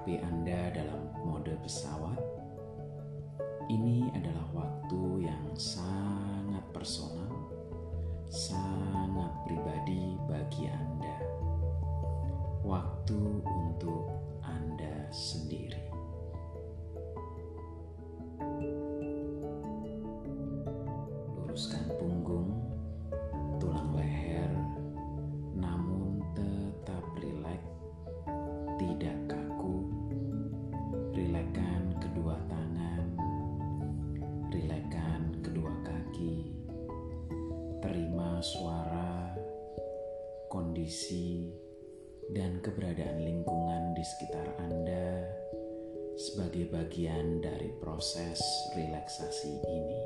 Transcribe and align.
HP 0.00 0.16
Anda 0.24 0.72
dalam 0.72 1.12
mode 1.28 1.60
pesawat. 1.60 2.16
Ini 3.68 4.08
adalah 4.16 4.29
bagian 46.70 47.42
dari 47.42 47.68
proses 47.82 48.38
relaksasi 48.78 49.52
ini. 49.60 49.99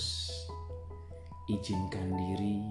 terus 0.00 0.48
izinkan 1.52 2.08
diri 2.16 2.64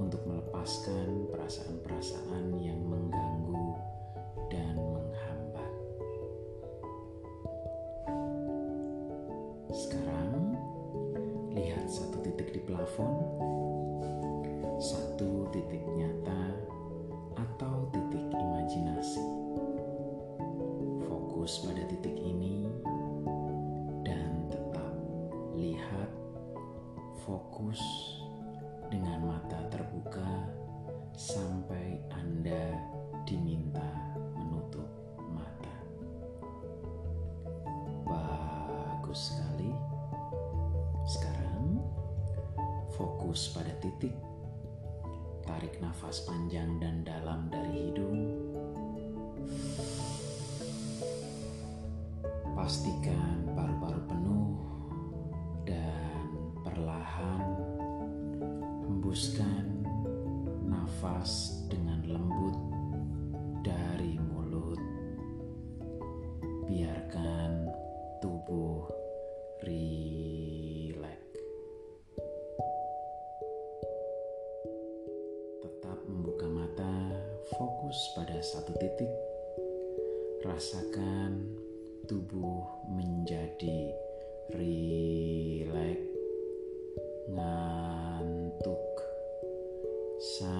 untuk 0.00 0.24
melepaskan 0.24 1.28
perasaan-perasaan 1.28 2.56
yang 2.56 2.80
mengganggu 2.88 3.27
sangat 90.18 90.57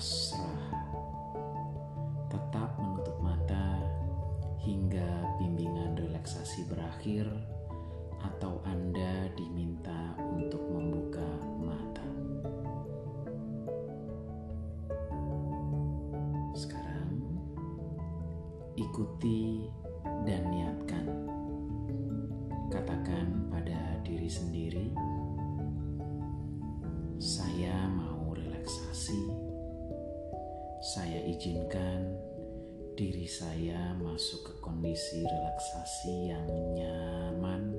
pasrah. 0.00 0.72
Tetap 2.32 2.72
menutup 2.80 3.20
mata 3.20 3.84
hingga 4.64 5.28
bimbingan 5.36 5.92
relaksasi 5.92 6.64
berakhir 6.72 7.28
atau 8.24 8.64
Anda 8.64 9.28
diminta 9.36 10.16
untuk 10.32 10.64
membuka 10.72 11.28
mata. 11.60 12.08
Sekarang 16.56 17.20
ikuti 18.80 19.68
dan 20.24 20.48
niatkan. 20.48 21.28
Katakan 22.72 23.52
pada 23.52 24.00
diri 24.00 24.32
sendiri, 24.32 24.96
Saya 30.90 31.22
izinkan 31.22 32.18
diri 32.98 33.22
saya 33.30 33.94
masuk 33.94 34.42
ke 34.42 34.54
kondisi 34.58 35.22
relaksasi 35.22 36.34
yang 36.34 36.50
nyaman, 36.50 37.78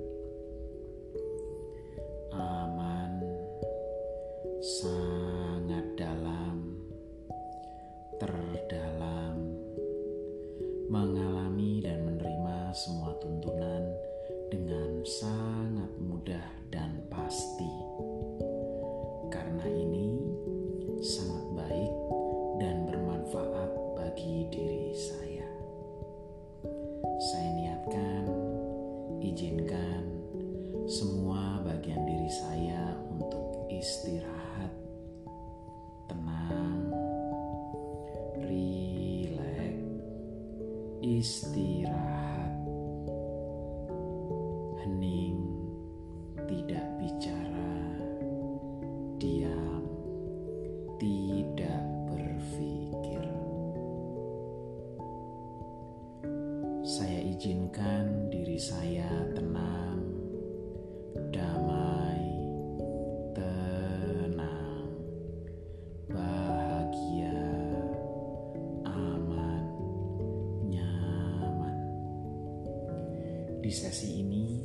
Di 73.61 73.69
sesi 73.69 74.25
ini, 74.25 74.57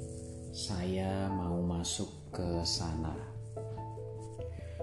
saya 0.56 1.28
mau 1.28 1.60
masuk 1.60 2.32
ke 2.32 2.64
sana. 2.64 3.12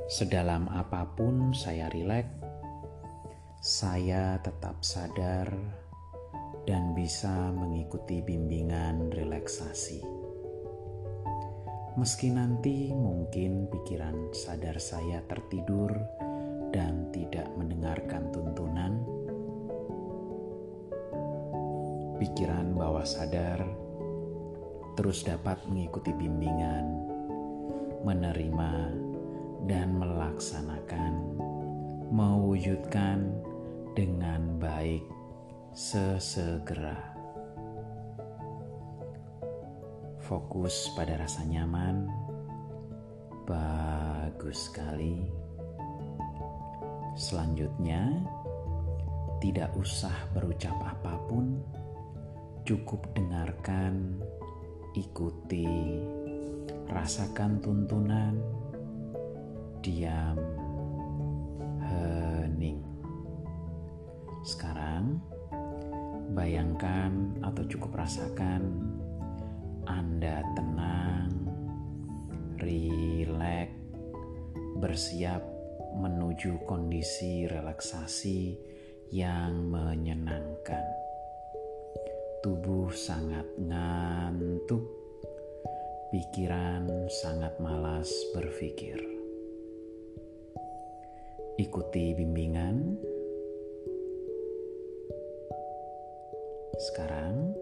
Sedalam 0.05 0.70
apa 0.70 1.17
pun 1.17 1.50
saya 1.50 1.89
rileks, 1.89 2.29
saya 3.58 4.38
tetap 4.38 4.86
sadar 4.86 5.50
dan 6.70 6.93
bisa 6.93 7.50
mengikuti 7.58 8.22
bimbingan 8.22 9.10
relaksasi. 9.10 10.05
Meski 11.98 12.29
nanti 12.29 12.93
mungkin 12.93 13.65
pikiran 13.65 14.29
sadar 14.29 14.77
saya 14.77 15.25
tertidur 15.25 15.89
dan 16.70 17.10
tidak 17.10 17.50
mendengarkan 17.58 18.29
tuntunan, 18.29 18.93
pikiran 22.22 22.77
bawah 22.77 23.10
sadar 23.10 23.83
terus 24.94 25.26
dapat 25.26 25.58
mengikuti 25.66 26.14
bimbingan, 26.14 26.86
menerima, 28.06 28.74
dan 29.66 29.96
melaksanakan, 29.96 31.40
mewujudkan 32.12 33.32
dengan 33.96 34.60
baik 34.60 35.08
sesegera. 35.72 37.00
Fokus 40.24 40.92
pada 40.96 41.20
rasa 41.20 41.44
nyaman, 41.48 42.08
bagus 43.44 44.72
sekali. 44.72 45.20
Selanjutnya, 47.14 48.10
tidak 49.44 49.76
usah 49.76 50.16
berucap 50.32 50.76
apa 50.80 51.20
pun, 51.28 51.60
cukup 52.64 53.04
dengarkan, 53.12 54.24
ikuti, 54.94 55.66
rasakan 56.86 57.58
tuntunan, 57.58 58.38
diam, 59.82 60.38
hening. 61.82 62.80
Sekarang, 64.46 65.18
bayangkan 66.38 67.34
atau 67.42 67.64
cukup 67.66 68.06
rasakan 68.06 68.62
Anda 69.90 70.46
tenang, 70.54 71.34
rileks, 72.62 73.76
bersiap 74.78 75.42
menuju 75.98 76.66
kondisi 76.70 77.50
relaksasi 77.50 78.58
yang 79.14 79.70
menyenangkan. 79.70 81.02
Tubuh 82.44 82.92
sangat 82.92 83.48
ngantuk, 83.56 84.84
pikiran 86.12 87.08
sangat 87.08 87.56
malas 87.64 88.12
berpikir. 88.36 89.00
Ikuti 91.56 92.12
bimbingan. 92.12 93.00
Sekarang, 96.92 97.56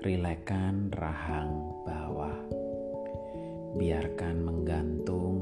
rilekan 0.00 0.88
rahang 0.96 1.84
bawah. 1.84 2.40
Biarkan 3.76 4.40
menggantung, 4.40 5.36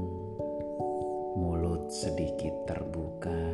mulut 1.39 1.87
sedikit 1.95 2.67
terbuka. 2.67 3.47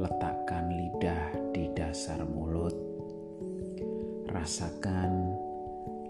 Letakkan 0.00 0.72
lidah 0.72 1.43
dasar 1.94 2.26
mulut. 2.26 2.74
Rasakan 4.26 5.30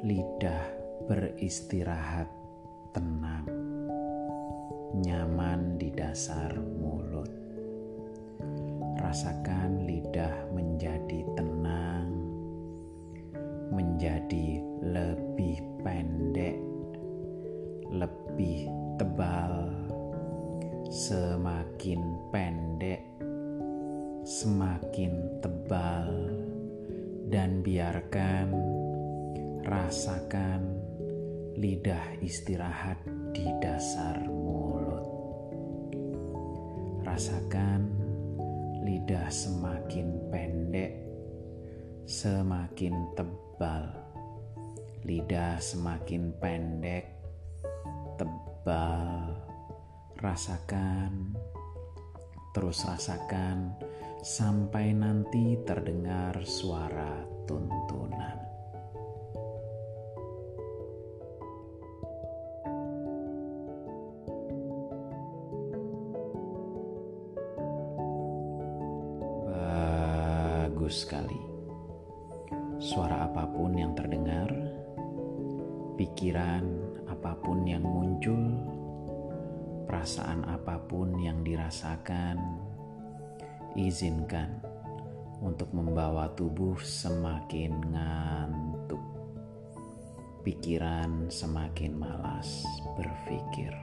lidah 0.00 0.64
beristirahat 1.04 2.24
tenang 2.96 3.44
nyaman 4.96 5.76
di 5.76 5.92
dasar 5.92 6.56
mulut. 6.56 7.28
Rasakan 8.96 9.84
lidah 9.84 10.48
menjadi 10.56 11.20
tenang, 11.36 12.08
menjadi 13.68 14.63
Semakin 45.58 46.37
pendek, 46.38 47.06
tebal. 48.16 49.34
Rasakan, 50.14 51.37
terus 52.56 52.80
rasakan 52.88 53.76
sampai 54.25 54.96
nanti 54.96 55.61
terdengar 55.68 56.32
suara 56.49 57.20
tuntunan. 57.44 58.44
bagus 70.84 71.06
sekali. 71.06 71.42
Suara 72.82 73.30
apa 73.30 73.46
pun 73.46 73.73
yang 73.78 73.94
terdengar, 73.94 74.23
pikiran 76.24 76.64
apa 77.04 77.36
pun 77.36 77.68
yang 77.68 77.84
muncul, 77.84 78.56
perasaan 79.84 80.40
apa 80.48 80.80
pun 80.88 81.20
yang 81.20 81.44
dirasakan, 81.44 82.40
izinkan 83.76 84.56
untuk 85.44 85.68
membawa 85.76 86.32
tubuh 86.32 86.80
semakin 86.80 87.76
ngantuk, 87.92 89.04
pikiran 90.48 91.28
semakin 91.28 91.92
malas 91.92 92.64
berpikir. 92.96 93.76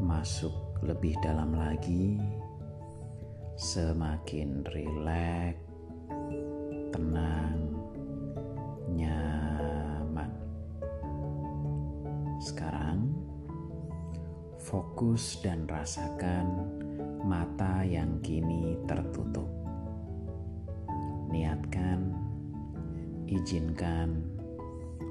Masuk 0.00 0.56
lebih 0.80 1.20
dalam 1.20 1.52
lagi 1.52 2.16
semakin 3.60 4.64
rileks, 4.72 5.63
fokus 14.74 15.38
dan 15.38 15.70
rasakan 15.70 16.66
mata 17.22 17.86
yang 17.86 18.18
kini 18.26 18.74
tertutup. 18.90 19.46
Niatkan, 21.30 22.10
izinkan 23.30 24.18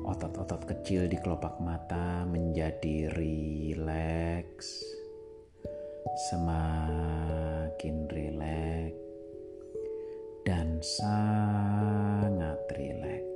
otot-otot 0.04 0.68
kecil 0.68 1.08
di 1.08 1.16
kelopak 1.16 1.64
mata 1.64 2.28
menjadi 2.28 3.08
rileks, 3.16 4.84
semakin 6.28 8.12
rileks 8.12 9.00
dan 10.44 10.84
sangat 10.84 12.60
rileks. 12.76 13.33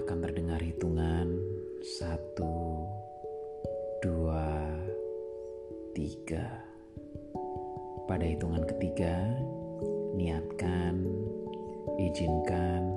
Akan 0.00 0.24
terdengar 0.24 0.64
hitungan 0.64 1.28
satu, 1.84 2.88
dua, 4.00 4.48
tiga. 5.92 6.64
Pada 8.08 8.24
hitungan 8.24 8.64
ketiga, 8.64 9.28
niatkan, 10.16 11.04
izinkan, 12.00 12.88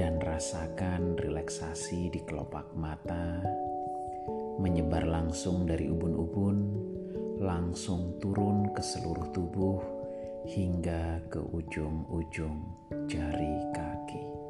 dan 0.00 0.16
rasakan 0.24 1.20
relaksasi 1.20 2.08
di 2.08 2.24
kelopak 2.24 2.72
mata 2.72 3.44
menyebar 4.56 5.04
langsung 5.04 5.68
dari 5.68 5.92
ubun-ubun, 5.92 6.58
langsung 7.36 8.16
turun 8.16 8.72
ke 8.72 8.80
seluruh 8.80 9.28
tubuh 9.28 9.78
hingga 10.48 11.20
ke 11.28 11.40
ujung-ujung 11.52 12.58
jari 13.12 13.54
kaki. 13.76 14.43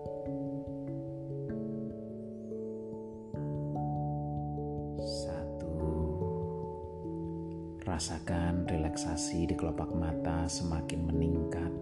Rasakan 8.04 8.68
relaksasi 8.68 9.49
di 9.49 9.56
kelopak 9.56 9.88
mata 9.96 10.44
semakin 10.44 11.08
meningkat. 11.08 11.73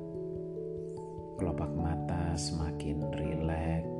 Kelopak 1.34 1.74
mata 1.74 2.38
semakin 2.38 3.10
rileks, 3.10 3.90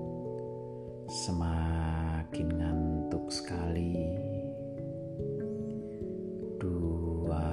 semakin 1.26 2.46
ngantuk 2.46 3.26
sekali. 3.26 4.06
Dua, 6.62 7.50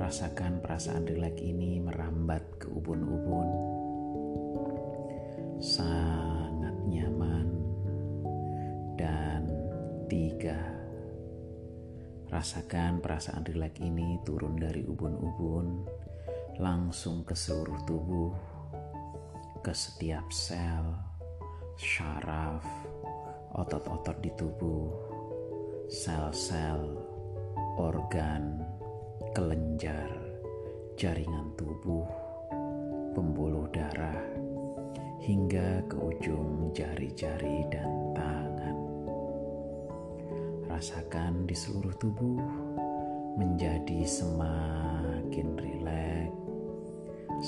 rasakan 0.00 0.64
perasaan 0.64 1.04
rileks 1.04 1.44
ini 1.44 1.76
merambat 1.84 2.48
ke 2.56 2.72
ubun-ubun. 2.72 3.48
Sangat 5.60 6.35
rasakan 12.36 13.00
perasaan 13.00 13.48
rileks 13.48 13.80
ini 13.80 14.20
turun 14.20 14.60
dari 14.60 14.84
ubun-ubun 14.84 15.88
langsung 16.60 17.24
ke 17.24 17.32
seluruh 17.32 17.80
tubuh, 17.88 18.32
ke 19.64 19.72
setiap 19.72 20.28
sel 20.28 20.92
syaraf, 21.80 22.60
otot-otot 23.56 24.20
di 24.20 24.28
tubuh, 24.36 24.88
sel-sel, 25.88 27.00
organ, 27.80 28.64
kelenjar, 29.32 30.08
jaringan 31.00 31.52
tubuh, 31.56 32.04
pembuluh 33.16 33.64
darah, 33.72 34.24
hingga 35.24 35.84
ke 35.88 35.96
ujung 35.96 36.72
jari-jari 36.76 37.64
dan 37.72 37.88
tangan. 38.12 38.45
Rasakan 40.76 41.48
di 41.48 41.56
seluruh 41.56 41.96
tubuh 41.96 42.36
menjadi 43.40 44.04
semakin 44.04 45.56
rileks, 45.56 46.36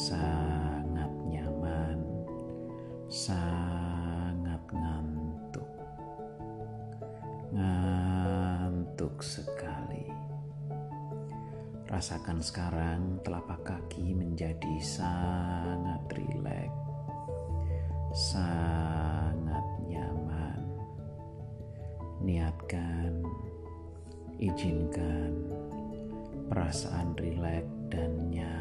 sangat 0.09 1.13
nyaman, 1.29 2.25
sangat 3.13 4.65
ngantuk 7.53 9.21
sekali. 9.21 10.09
Rasakan 11.85 12.41
sekarang 12.41 13.21
telapak 13.21 13.61
kaki 13.61 14.17
menjadi 14.17 14.81
sangat 14.81 16.01
rileks, 16.17 16.81
sangat 18.33 19.69
nyaman. 19.85 20.65
Niatkan, 22.19 23.08
izinkan 24.39 25.35
perasaan 26.49 27.15
rileks 27.19 27.69
dan 27.91 28.31
nyaman 28.31 28.58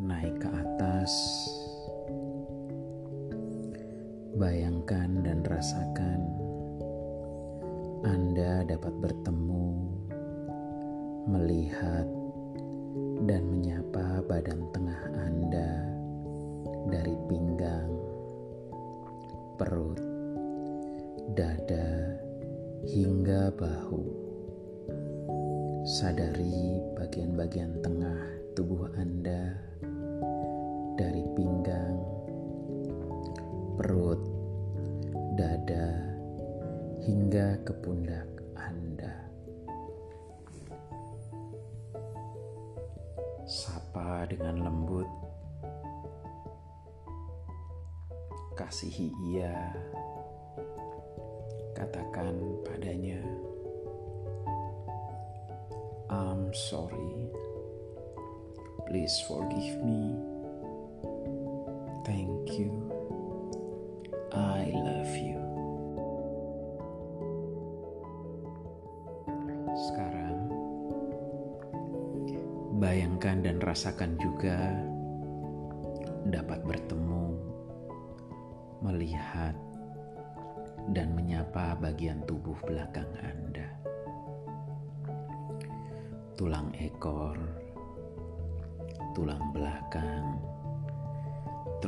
Naik 0.00 0.40
ke 0.40 0.48
atas, 0.48 1.12
bayangkan 4.38 5.20
dan 5.20 5.44
rasakan 5.44 6.42
anda 8.02 8.66
dapat 8.66 8.98
bertemu, 8.98 9.78
melihat, 11.30 12.02
dan 13.30 13.46
menyapa 13.46 14.26
badan 14.26 14.58
tengah 14.74 15.02
Anda 15.22 15.70
dari 16.90 17.14
pinggang, 17.30 17.94
perut, 19.54 20.02
dada, 21.38 22.18
hingga 22.90 23.54
bahu. 23.54 24.02
Sadari 25.86 26.82
bagian-bagian 26.98 27.86
tengah 27.86 28.41
tubuh 28.52 28.84
Anda 29.00 29.56
dari 31.00 31.24
pinggang, 31.32 31.96
perut, 33.80 34.20
dada, 35.40 35.88
hingga 37.00 37.56
ke 37.64 37.72
pundak 37.80 38.28
Anda. 38.52 39.24
Sapa 43.48 44.28
dengan 44.28 44.68
lembut, 44.68 45.08
kasihi 48.52 49.08
ia, 49.32 49.72
katakan 51.72 52.36
padanya, 52.68 53.24
I'm 56.12 56.52
sorry, 56.52 57.31
please 58.92 59.24
forgive 59.24 59.80
me, 59.80 60.12
thank 62.04 62.60
you, 62.60 62.68
I 64.36 64.68
love 64.68 65.16
you. 65.16 65.40
Sekarang, 69.88 70.44
bayangkan 72.76 73.40
dan 73.40 73.64
rasakan 73.64 74.20
juga 74.20 74.76
dapat 76.28 76.60
bertemu, 76.60 77.32
melihat, 78.84 79.56
dan 80.92 81.16
menyapa 81.16 81.80
bagian 81.80 82.20
tubuh 82.28 82.60
belakang 82.68 83.08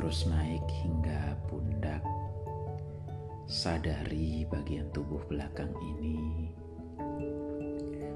terus 0.05 0.29
naik 0.29 0.61
hingga 0.85 1.33
pundak. 1.49 2.05
Sadari 3.49 4.45
bagian 4.45 4.85
tubuh 4.93 5.17
belakang 5.25 5.73
ini 5.81 6.45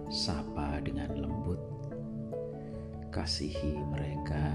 sapa 0.06 0.86
dengan 0.86 1.10
lembut, 1.18 1.58
kasihi 3.10 3.82
mereka, 3.90 4.54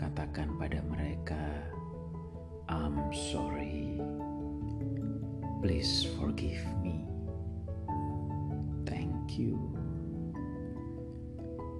katakan 0.00 0.56
pada 0.56 0.80
mereka, 0.88 1.68
"I'm 2.64 3.12
sorry, 3.12 4.00
please 5.60 6.08
forgive 6.16 6.64
me, 6.80 7.04
thank 8.88 9.36
you, 9.36 9.60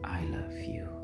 I 0.05 0.29
love 0.29 0.61
you." 0.61 0.96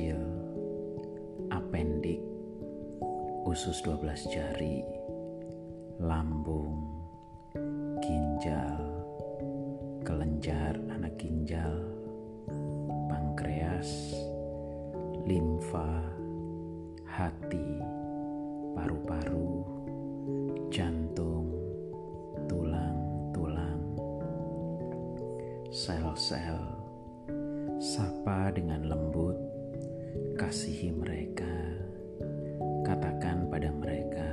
Kecil, 0.00 0.16
apendik, 1.52 2.24
usus 3.44 3.84
12 3.84 4.32
jari, 4.32 4.80
lambung, 6.00 7.04
ginjal, 8.00 8.80
kelenjar 10.00 10.80
anak 10.88 11.12
ginjal, 11.20 11.84
pankreas, 13.12 14.16
limfa, 15.28 16.00
hati, 17.04 17.84
paru-paru, 18.72 19.52
jantung, 20.72 21.52
tulang-tulang, 22.48 23.84
sel-sel, 25.68 26.56
sapa 27.76 28.48
dengan 28.56 28.88
lembut, 28.88 29.49
kasihi 30.40 30.88
mereka, 30.88 31.52
katakan 32.80 33.52
pada 33.52 33.68
mereka, 33.76 34.24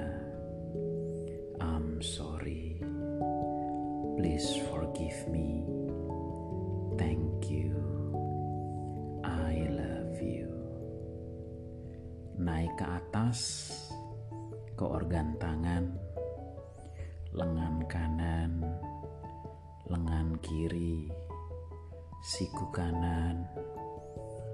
I'm 1.60 2.00
sorry. 2.00 2.80
Please 4.16 4.56
forgive 4.72 5.20
me. 5.28 5.68
Thank 6.96 7.52
you. 7.52 7.76
I 9.28 9.68
love 9.68 10.16
you. 10.24 10.48
Naik 12.40 12.72
ke 12.80 12.88
atas 12.88 13.40
ke 14.80 14.88
organ 14.88 15.36
tangan, 15.44 15.92
lengan 17.36 17.84
kanan, 17.92 18.64
lengan 19.92 20.40
kiri, 20.40 21.12
siku 22.24 22.72
kanan, 22.72 23.44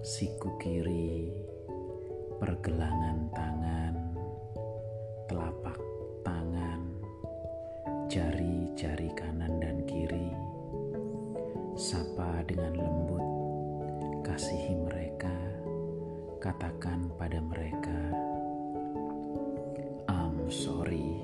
siku 0.01 0.57
kiri, 0.57 1.42
pergelangan 2.43 3.31
tangan, 3.31 3.95
telapak 5.31 5.79
tangan, 6.27 6.91
jari-jari 8.11 9.07
kanan 9.15 9.63
dan 9.63 9.79
kiri. 9.87 10.27
Sapa 11.79 12.43
dengan 12.43 12.75
lembut, 12.75 13.23
kasihi 14.27 14.75
mereka, 14.75 15.31
katakan 16.43 17.07
pada 17.15 17.39
mereka, 17.39 18.11
I'm 20.11 20.51
sorry, 20.51 21.23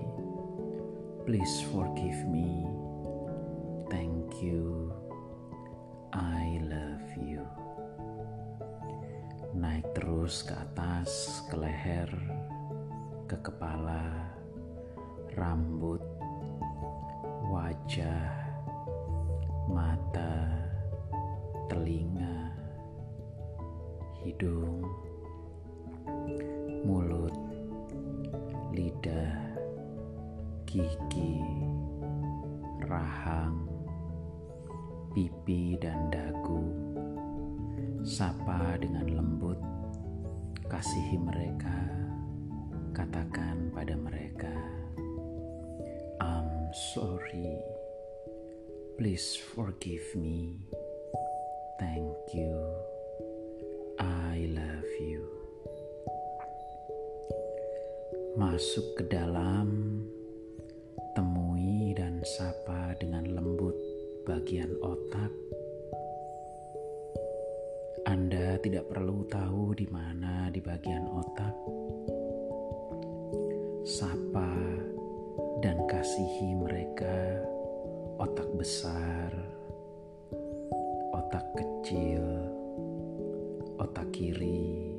please 1.28 1.68
forgive 1.68 2.24
me, 2.32 2.64
thank 3.92 4.40
you, 4.40 4.88
I 6.16 6.64
love 6.64 7.12
you. 7.20 7.44
Naik 9.50 9.98
terus 9.98 10.46
ke 10.46 10.54
atas, 10.54 10.69
ke 11.00 11.56
leher, 11.56 12.12
ke 13.24 13.40
kepala, 13.40 14.36
rambut, 15.40 16.04
wajah, 17.48 18.28
mata, 19.72 20.60
telinga, 21.72 22.52
hidung, 24.20 24.84
mulut, 26.84 27.36
lidah, 28.76 29.56
gigi, 30.68 31.40
rahang, 32.84 33.72
pipi, 35.16 35.80
dan 35.80 36.12
dagu. 36.12 36.68
Sapa 38.04 38.69
kasihi 40.80 41.20
mereka, 41.20 41.76
katakan 42.96 43.68
pada 43.76 44.00
mereka, 44.00 44.56
"I'm 46.24 46.72
sorry." 46.96 47.60
Please 48.96 49.36
forgive 49.36 50.08
me. 50.16 50.56
Thank 51.84 52.32
you. 52.32 52.56
I 54.00 54.48
love 54.56 54.92
you. 55.04 55.28
Masuk 58.40 59.04
ke 59.04 59.04
dalam, 59.12 60.00
temui 61.12 61.92
dan 61.92 62.24
sapa 62.40 62.96
dengan 63.04 63.28
lembut 63.28 63.76
bagian 64.24 64.72
otak. 64.80 65.59
Tidak 68.60 68.92
perlu 68.92 69.24
tahu 69.24 69.72
di 69.72 69.88
mana 69.88 70.52
di 70.52 70.60
bagian 70.60 71.08
otak. 71.08 71.56
Sapa 73.88 74.52
dan 75.64 75.88
kasihi 75.88 76.60
mereka 76.60 77.40
otak 78.20 78.52
besar, 78.60 79.32
otak 81.16 81.48
kecil, 81.56 82.20
otak 83.80 84.12
kiri, 84.12 84.99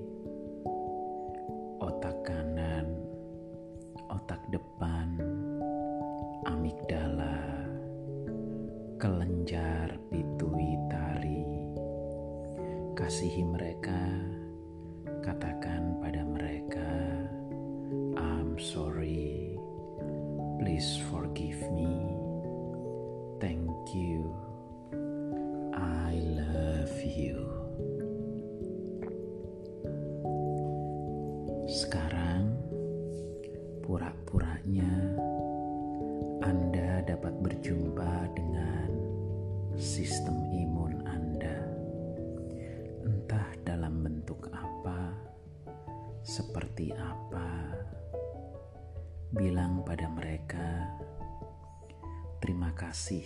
please 20.81 21.10
Bilang 49.41 49.81
pada 49.89 50.05
mereka, 50.13 50.85
Terima 52.45 52.77
kasih 52.77 53.25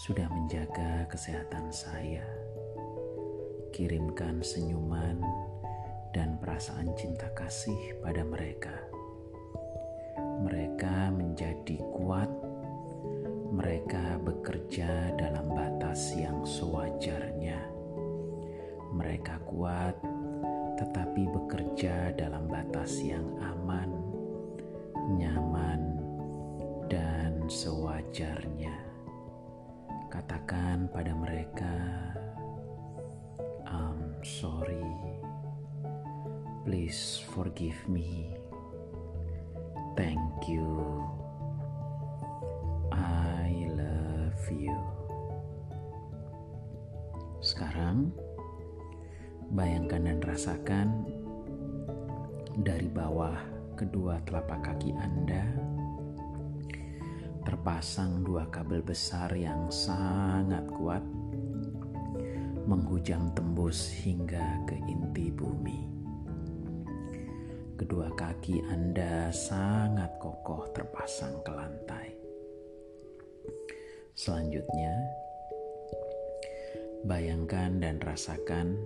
sudah 0.00 0.24
menjaga 0.32 1.04
kesehatan 1.12 1.68
saya. 1.68 2.24
Kirimkan 3.68 4.40
senyuman 4.40 5.20
dan 6.16 6.40
perasaan 6.40 6.96
cinta 6.96 7.28
kasih 7.36 8.00
pada 8.00 8.24
mereka. 8.24 8.72
Mereka 10.40 11.12
menjadi 11.12 11.84
kuat. 11.92 12.32
Mereka 13.52 14.24
bekerja 14.24 15.20
dalam 15.20 15.52
batas 15.52 16.16
yang 16.16 16.48
sewajarnya. 16.48 17.60
Mereka 18.96 19.36
kuat, 19.44 20.00
tetapi 20.80 21.28
bekerja 21.28 22.16
dalam 22.16 22.48
batas 22.48 23.04
yang 23.04 23.36
aman, 23.36 23.99
nyaman, 25.20 26.00
dan 26.88 27.44
sewajarnya. 27.44 28.72
Katakan 30.08 30.88
pada 30.88 31.12
mereka, 31.12 31.76
"I'm 33.68 34.16
sorry, 34.24 34.88
please 36.64 37.20
forgive 37.36 37.78
me, 37.84 38.32
thank 39.94 40.48
you, 40.48 41.04
I 42.90 43.68
love 43.76 44.40
you." 44.48 44.74
Sekarang, 47.44 48.10
bayangkan 49.52 50.08
dan 50.10 50.18
rasakan 50.24 50.88
dari 52.60 52.90
bawah 52.90 53.59
kedua 53.80 54.20
telapak 54.28 54.60
kaki 54.60 54.92
Anda 54.92 55.40
terpasang 57.48 58.20
dua 58.20 58.44
kabel 58.52 58.84
besar 58.84 59.32
yang 59.32 59.72
sangat 59.72 60.68
kuat 60.68 61.00
menghujam 62.68 63.32
tembus 63.32 63.88
hingga 64.04 64.68
ke 64.68 64.76
inti 64.84 65.32
bumi. 65.32 65.88
Kedua 67.80 68.12
kaki 68.12 68.60
Anda 68.68 69.32
sangat 69.32 70.20
kokoh 70.20 70.68
terpasang 70.76 71.40
ke 71.40 71.48
lantai. 71.48 72.08
Selanjutnya, 74.12 74.92
bayangkan 77.08 77.80
dan 77.80 77.96
rasakan 78.04 78.76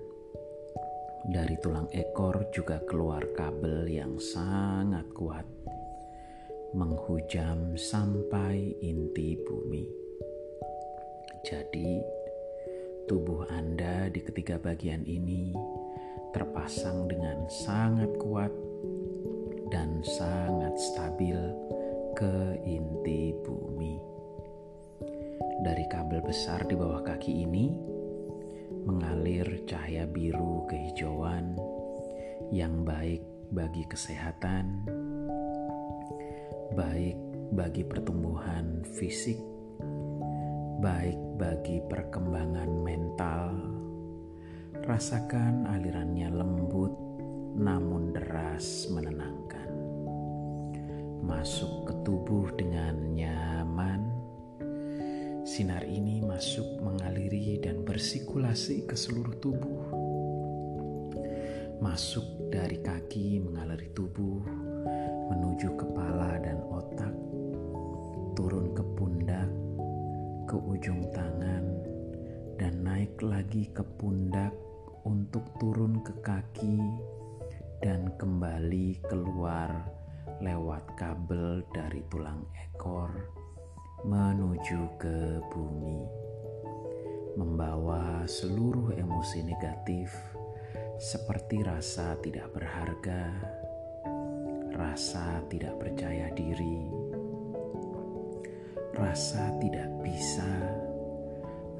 dari 1.25 1.57
tulang 1.57 1.89
ekor 1.89 2.53
juga 2.53 2.85
keluar 2.85 3.25
kabel 3.33 3.89
yang 3.89 4.21
sangat 4.21 5.09
kuat 5.17 5.49
menghujam 6.77 7.79
sampai 7.79 8.77
inti 8.83 9.39
bumi. 9.41 9.87
Jadi, 11.47 12.03
tubuh 13.07 13.47
Anda 13.49 14.11
di 14.11 14.21
ketiga 14.21 14.61
bagian 14.61 15.07
ini 15.07 15.55
terpasang 16.35 17.07
dengan 17.07 17.47
sangat 17.47 18.11
kuat 18.19 18.51
dan 19.71 20.03
sangat 20.03 20.77
stabil 20.77 21.39
ke 22.19 22.59
inti 22.67 23.33
bumi. 23.47 23.97
Dari 25.63 25.85
kabel 25.89 26.21
besar 26.21 26.67
di 26.67 26.75
bawah 26.75 27.01
kaki 27.07 27.49
ini 27.49 27.94
mengalir 28.85 29.65
cahaya 29.65 30.05
biru 30.05 30.69
kehijauan 30.69 31.57
yang 32.53 32.85
baik 32.85 33.25
bagi 33.51 33.85
kesehatan 33.89 34.85
baik 36.75 37.15
bagi 37.55 37.87
pertumbuhan 37.87 38.83
fisik, 38.99 39.39
baik 40.83 41.19
bagi 41.39 41.79
perkembangan 41.87 42.71
mental. 42.83 43.55
Rasakan 44.85 45.71
alirannya 45.71 46.29
lembut 46.35 46.93
namun 47.55 48.11
deras 48.11 48.91
menenangkan. 48.91 49.71
Masuk 51.23 51.89
ke 51.89 51.95
tubuh 52.03 52.51
dengan 52.59 53.15
nyaman. 53.15 54.14
Sinar 55.45 55.85
ini 55.85 56.25
masuk 56.25 56.81
mengaliri 56.81 57.61
dan 57.61 57.85
bersikulasi 57.85 58.89
ke 58.89 58.97
seluruh 58.97 59.37
tubuh. 59.45 59.93
Masuk 61.85 62.49
dari 62.49 62.81
kaki 62.81 63.45
mengaliri 63.45 63.93
tubuh 63.93 64.41
menuju 65.29 65.77
kepala 65.77 66.41
dan 66.41 66.65
otak, 66.73 67.13
turun 68.33 68.73
ke 68.73 68.81
pundak, 68.97 69.53
ke 70.49 70.57
ujung 70.57 71.13
tangan, 71.13 71.65
dan 72.57 72.81
naik 72.81 73.13
lagi 73.21 73.69
ke 73.69 73.85
pundak 74.01 74.57
untuk 75.05 75.45
turun 75.61 76.01
ke 76.01 76.25
kaki 76.25 76.81
dan 77.85 78.09
kembali 78.17 78.97
keluar 79.13 79.93
lewat 80.41 80.89
kabel 80.97 81.61
dari 81.69 82.01
tulang 82.09 82.49
ekor 82.57 83.44
menuju 84.05 85.01
ke 85.01 85.41
bumi, 85.49 86.05
membawa 87.41 88.29
seluruh 88.29 88.93
emosi 88.93 89.41
negatif 89.41 90.13
seperti 91.01 91.65
rasa 91.65 92.13
tidak 92.21 92.53
berharga, 92.53 93.33
rasa 94.77 95.41
tidak 95.49 95.81
percaya 95.81 96.29
diri, 96.37 96.85
rasa 98.93 99.57
tidak 99.65 99.89
bisa, 100.05 100.53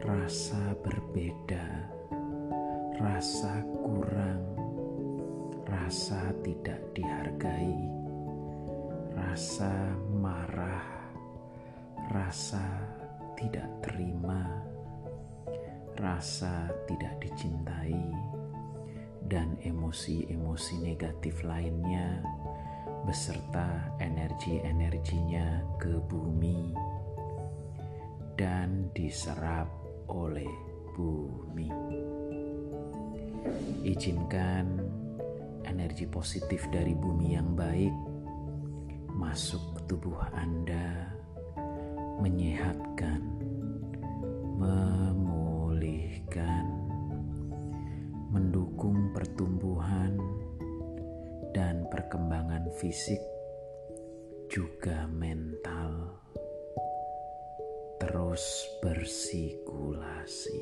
rasa 0.01 0.73
berbeda, 0.81 1.67
rasa 2.97 3.61
kurang, 3.85 4.45
rasa 5.69 6.33
tidak 6.41 6.81
dihargai, 6.97 7.85
rasa 9.13 9.93
rasa 12.35 12.67
tidak 13.39 13.71
terima, 13.87 14.43
rasa 15.95 16.67
tidak 16.83 17.23
dicintai, 17.23 17.95
dan 19.31 19.55
emosi-emosi 19.63 20.83
negatif 20.83 21.47
lainnya 21.47 22.19
beserta 23.07 23.87
energi-energinya 24.03 25.79
ke 25.79 25.95
bumi 26.11 26.75
dan 28.35 28.91
diserap 28.91 29.71
oleh 30.11 30.51
bumi. 30.99 31.71
Izinkan 33.87 34.83
energi 35.71 36.11
positif 36.11 36.67
dari 36.75 36.99
bumi 36.99 37.39
yang 37.39 37.55
baik 37.55 37.95
masuk 39.15 39.79
ke 39.79 39.81
tubuh 39.87 40.19
Anda, 40.35 41.14
menyehatkan, 42.19 43.23
memulihkan, 44.61 46.67
mendukung 48.31 49.11
pertumbuhan 49.15 50.19
dan 51.55 51.87
perkembangan 51.91 52.71
fisik, 52.79 53.21
juga 54.51 55.07
mental. 55.11 56.21
Terus 57.99 58.69
bersirkulasi. 58.83 60.61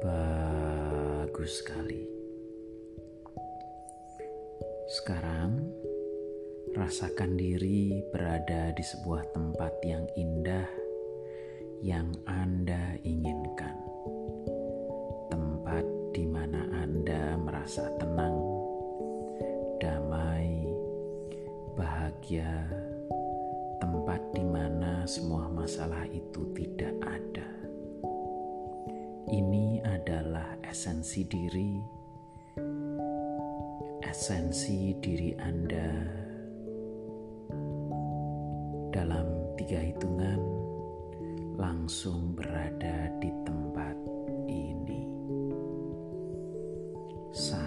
Bagus 0.00 1.60
sekali. 1.60 2.08
Sekarang, 4.90 5.69
rasakan 6.80 7.36
diri 7.36 8.00
berada 8.08 8.72
di 8.72 8.80
sebuah 8.80 9.36
tempat 9.36 9.84
yang 9.84 10.08
indah 10.16 10.64
yang 11.84 12.08
Anda 12.24 12.96
inginkan. 13.04 13.76
Tempat 15.28 15.84
di 16.16 16.24
mana 16.24 16.64
Anda 16.72 17.36
merasa 17.36 17.84
tenang, 18.00 18.32
damai, 19.76 20.72
bahagia, 21.76 22.64
tempat 23.76 24.24
di 24.32 24.44
mana 24.48 25.04
semua 25.04 25.52
masalah 25.52 26.08
itu 26.08 26.48
tidak 26.56 26.96
ada. 27.04 27.48
Ini 29.28 29.84
adalah 29.84 30.56
esensi 30.64 31.28
diri, 31.28 31.76
esensi 34.00 34.96
diri 34.96 35.36
Anda. 35.36 36.29
Dalam 38.90 39.54
tiga 39.54 39.78
hitungan, 39.78 40.42
langsung 41.54 42.34
berada 42.34 43.06
di 43.22 43.30
tempat 43.46 43.94
ini. 44.50 45.06
Satu, 47.30 47.59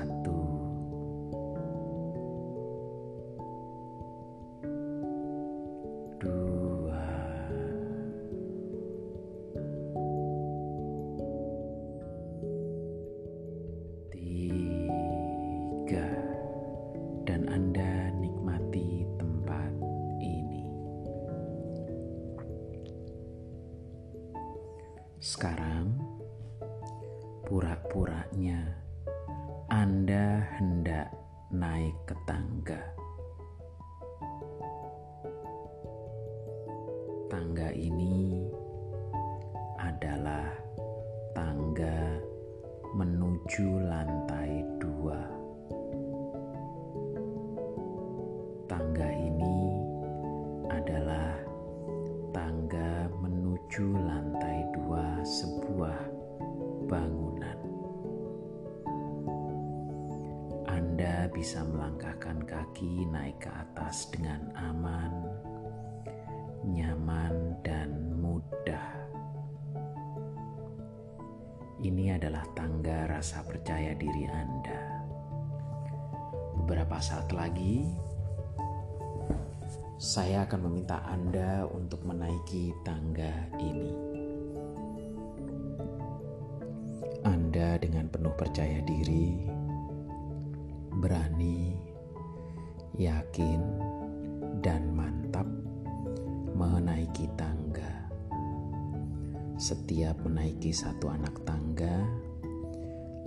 bisa 61.44 61.60
melangkahkan 61.60 62.40
kaki 62.48 63.04
naik 63.12 63.36
ke 63.44 63.52
atas 63.52 64.08
dengan 64.16 64.48
aman, 64.56 65.12
nyaman, 66.64 67.60
dan 67.68 68.16
mudah. 68.16 69.12
Ini 71.84 72.16
adalah 72.16 72.48
tangga 72.56 73.12
rasa 73.12 73.44
percaya 73.44 73.92
diri 73.92 74.24
Anda. 74.24 75.04
Beberapa 76.64 77.04
saat 77.04 77.28
lagi, 77.36 77.92
saya 80.00 80.48
akan 80.48 80.72
meminta 80.72 81.04
Anda 81.12 81.68
untuk 81.68 82.08
menaiki 82.08 82.72
tangga 82.88 83.52
ini. 83.60 83.92
Anda 87.28 87.76
dengan 87.84 88.08
penuh 88.08 88.32
percaya 88.32 88.80
diri, 88.88 89.53
yakin, 92.98 93.62
dan 94.62 94.94
mantap 94.94 95.46
menaiki 96.54 97.26
tangga. 97.34 98.08
Setiap 99.58 100.22
menaiki 100.26 100.70
satu 100.74 101.10
anak 101.10 101.42
tangga, 101.46 102.06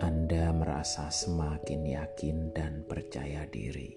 Anda 0.02 0.52
merasa 0.52 1.08
semakin 1.08 1.82
yakin 1.86 2.52
dan 2.52 2.84
percaya 2.86 3.48
diri. 3.48 3.96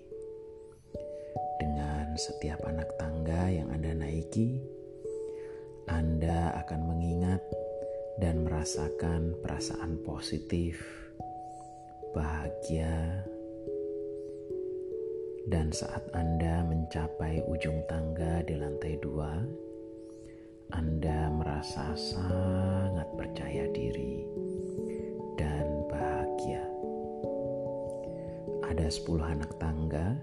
Dengan 1.59 2.15
setiap 2.15 2.63
anak 2.63 2.95
tangga 2.95 3.51
yang 3.51 3.69
Anda 3.69 3.91
naiki, 3.91 4.63
Anda 5.91 6.55
akan 6.63 6.81
mengingat 6.87 7.43
dan 8.23 8.47
merasakan 8.47 9.35
perasaan 9.43 9.99
positif, 10.07 10.79
bahagia, 12.15 13.27
dan 15.49 15.73
saat 15.73 16.05
Anda 16.13 16.61
mencapai 16.61 17.41
ujung 17.49 17.81
tangga 17.89 18.45
di 18.45 18.53
lantai 18.53 19.01
dua, 19.01 19.41
Anda 20.69 21.33
merasa 21.33 21.97
sangat 21.97 23.09
percaya 23.17 23.65
diri 23.73 24.29
dan 25.41 25.65
bahagia. 25.89 26.61
Ada 28.69 28.93
10 28.93 29.25
anak 29.25 29.49
tangga 29.57 30.13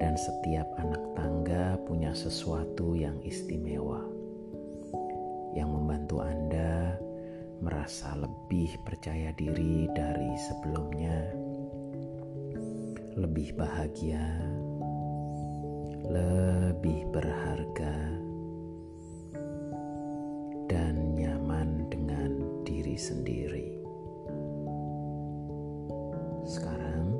dan 0.00 0.16
setiap 0.16 0.64
anak 0.80 1.04
tangga 1.12 1.76
punya 1.84 2.16
sesuatu 2.16 2.96
yang 2.96 3.20
istimewa 3.28 4.00
yang 5.52 5.68
membantu 5.68 6.24
Anda 6.24 6.96
merasa 7.60 8.16
lebih 8.16 8.72
percaya 8.84 9.32
diri 9.36 9.88
dari 9.92 10.32
sebelumnya, 10.36 11.32
lebih 13.16 13.56
bahagia, 13.56 14.28
lebih 16.04 17.08
berharga 17.08 17.96
dan 20.68 21.16
nyaman 21.16 21.88
dengan 21.88 22.60
diri 22.68 22.92
sendiri. 22.92 23.72
Sekarang, 26.44 27.16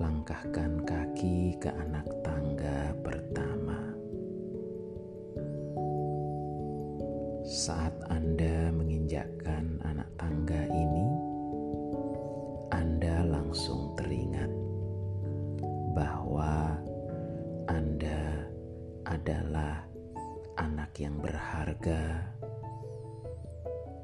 langkahkan 0.00 0.88
kaki 0.88 1.60
ke 1.60 1.68
anak 1.68 2.08
tangga 2.24 2.96
pertama. 3.04 3.89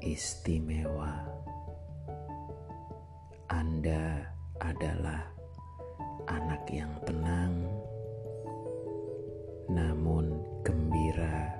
Istimewa. 0.01 1.25
Anda 3.47 4.27
adalah 4.59 5.31
anak 6.27 6.67
yang 6.69 6.91
tenang, 7.07 7.65
namun 9.71 10.43
gembira 10.61 11.55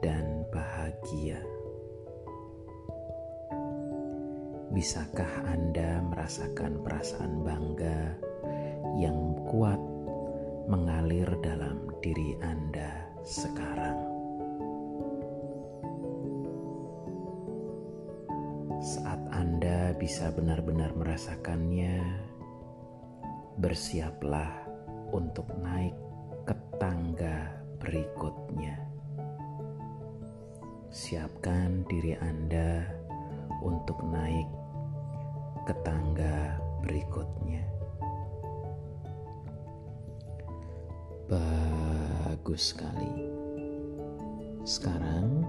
dan 0.00 0.48
bahagia. 0.48 1.40
Bisakah 4.72 5.52
Anda 5.52 6.00
merasakan 6.00 6.80
perasaan 6.80 7.44
bangga 7.44 8.16
yang 8.96 9.36
kuat 9.52 9.78
mengalir 10.64 11.28
dalam 11.44 11.92
diri 12.00 12.40
Anda 12.40 13.12
sekarang? 13.20 14.11
Bisa 19.92 20.34
benar-benar 20.34 20.98
merasakannya, 20.98 22.02
bersiaplah 23.54 24.50
untuk 25.14 25.46
naik 25.62 25.94
ke 26.42 26.54
tangga 26.82 27.54
berikutnya. 27.78 28.82
Siapkan 30.90 31.86
diri 31.86 32.18
Anda 32.18 32.82
untuk 33.62 34.02
naik 34.02 34.50
ke 35.70 35.74
tangga 35.86 36.58
berikutnya. 36.82 37.62
Bagus 41.30 42.74
sekali. 42.74 43.30
Sekarang 44.66 45.46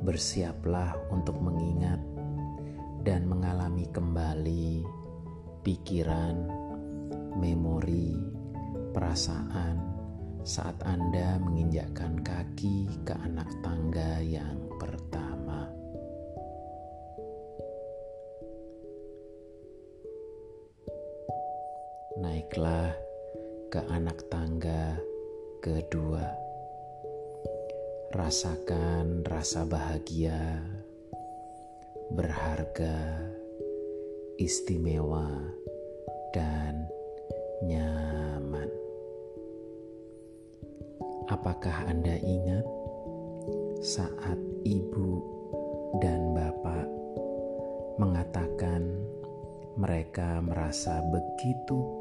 bersiaplah 0.00 0.96
untuk 1.12 1.36
mengingat 1.44 2.07
dan 3.02 3.26
mengalami 3.26 3.86
kembali 3.90 4.82
pikiran, 5.62 6.48
memori, 7.36 8.16
perasaan 8.94 9.76
saat 10.48 10.80
Anda 10.86 11.36
menginjakkan 11.42 12.24
kaki 12.24 13.04
ke 13.04 13.12
anak 13.12 13.52
tangga 13.60 14.22
yang 14.24 14.64
pertama. 14.80 15.68
Naiklah 22.18 22.96
ke 23.68 23.84
anak 23.92 24.24
tangga 24.32 24.96
kedua. 25.60 26.26
Rasakan 28.08 29.28
rasa 29.28 29.68
bahagia, 29.68 30.64
berharga, 32.18 32.98
istimewa, 34.42 35.38
dan 36.34 36.90
nyaman. 37.62 38.66
Apakah 41.30 41.86
Anda 41.86 42.18
ingat 42.18 42.66
saat 43.78 44.34
ibu 44.66 45.22
dan 46.02 46.34
bapak 46.34 46.90
mengatakan 48.02 48.98
mereka 49.78 50.42
merasa 50.42 50.98
begitu 51.14 51.97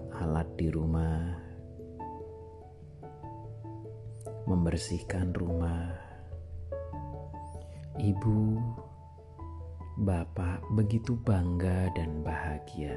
alat-alat 0.00 0.48
di 0.56 0.68
rumah, 0.72 1.20
membersihkan 4.48 5.36
rumah. 5.36 5.92
Ibu, 8.00 8.40
bapak 10.00 10.64
begitu 10.72 11.20
bangga 11.20 11.92
dan 11.92 12.24
bahagia. 12.24 12.96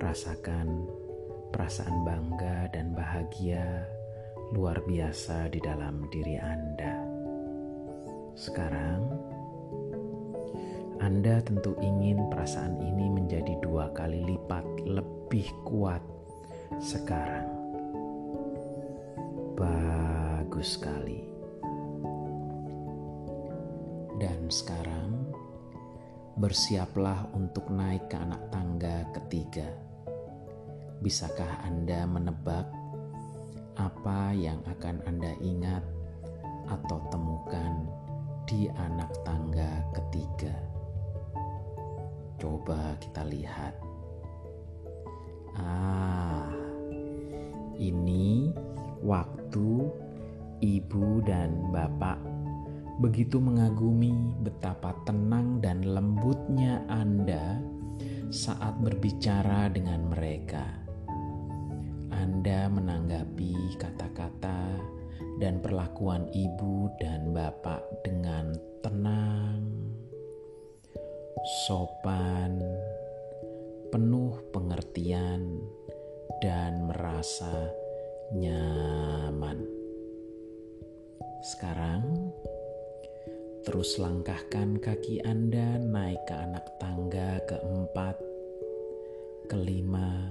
Rasakan 0.00 0.88
perasaan 1.52 2.08
bangga 2.08 2.72
dan 2.72 2.96
bahagia 2.96 3.84
luar 4.56 4.80
biasa 4.88 5.52
di 5.52 5.60
dalam 5.60 6.08
diri 6.08 6.40
Anda. 6.40 7.04
Sekarang, 8.32 9.12
anda 11.02 11.42
tentu 11.42 11.74
ingin 11.82 12.30
perasaan 12.30 12.78
ini 12.78 13.10
menjadi 13.10 13.58
dua 13.58 13.90
kali 13.90 14.22
lipat 14.22 14.62
lebih 14.86 15.50
kuat 15.66 15.98
sekarang. 16.78 17.50
Bagus 19.58 20.78
sekali. 20.78 21.26
Dan 24.14 24.46
sekarang 24.46 25.34
bersiaplah 26.38 27.34
untuk 27.34 27.66
naik 27.74 28.06
ke 28.06 28.22
anak 28.22 28.46
tangga 28.54 29.02
ketiga. 29.10 29.66
Bisakah 31.02 31.66
Anda 31.66 32.06
menebak 32.06 32.70
apa 33.74 34.30
yang 34.38 34.62
akan 34.70 35.02
Anda 35.10 35.34
ingat 35.42 35.82
atau 36.70 37.02
temukan 37.10 37.90
di 38.46 38.70
anak 38.70 39.10
tangga 39.26 39.82
ketiga? 39.98 40.71
Coba 42.42 42.98
kita 42.98 43.22
lihat. 43.22 43.70
Ah, 45.54 46.50
ini 47.78 48.50
waktu 48.98 49.86
ibu 50.58 51.22
dan 51.22 51.70
bapak 51.70 52.18
begitu 52.98 53.38
mengagumi 53.38 54.34
betapa 54.42 54.90
tenang 55.06 55.62
dan 55.62 55.86
lembutnya 55.86 56.82
Anda 56.90 57.62
saat 58.34 58.74
berbicara 58.82 59.70
dengan 59.70 60.10
mereka. 60.10 60.66
Anda 62.10 62.66
menanggapi 62.66 63.78
kata-kata 63.78 64.82
dan 65.38 65.62
perlakuan 65.62 66.26
ibu 66.34 66.90
dan 66.98 67.30
bapak 67.30 67.86
dengan 68.02 68.50
tenang 68.82 69.91
sopan, 71.42 72.62
penuh 73.90 74.38
pengertian, 74.54 75.58
dan 76.38 76.86
merasa 76.86 77.70
nyaman. 78.30 79.66
Sekarang, 81.42 82.30
terus 83.66 83.98
langkahkan 83.98 84.78
kaki 84.78 85.18
Anda 85.26 85.82
naik 85.82 86.22
ke 86.30 86.34
anak 86.38 86.66
tangga 86.78 87.42
keempat, 87.50 88.16
kelima, 89.50 90.30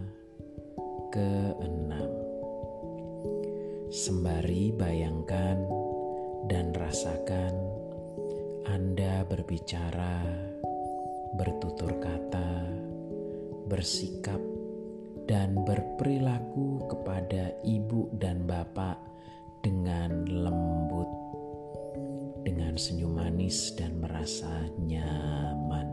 ke-6 1.11 1.91
Sembari 3.91 4.71
bayangkan 4.71 5.59
dan 6.47 6.71
rasakan 6.71 7.51
Anda 8.63 9.27
berbicara, 9.27 10.23
bertutur 11.35 11.95
kata, 12.03 12.67
bersikap, 13.71 14.39
dan 15.31 15.63
berperilaku 15.63 16.91
kepada 16.91 17.55
ibu 17.63 18.11
dan 18.19 18.43
bapak 18.43 18.99
dengan 19.63 20.27
lembut, 20.27 21.07
dengan 22.43 22.75
senyum 22.75 23.15
manis 23.15 23.71
dan 23.79 23.95
merasa 24.03 24.67
nyaman. 24.75 25.87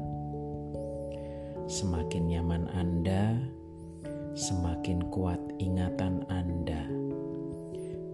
Semakin 1.70 2.32
nyaman 2.32 2.64
Anda, 2.74 3.38
semakin 4.34 5.06
kuat 5.12 5.38
ingatan 5.62 6.26
Anda. 6.26 6.82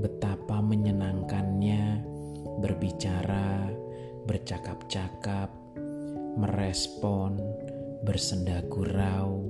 Betapa 0.03 0.61
menyenangkannya 0.61 2.03
berbicara, 2.61 3.73
bercakap-cakap, 4.27 5.64
merespon, 6.35 7.39
bersenda 8.03 8.61
gurau, 8.67 9.43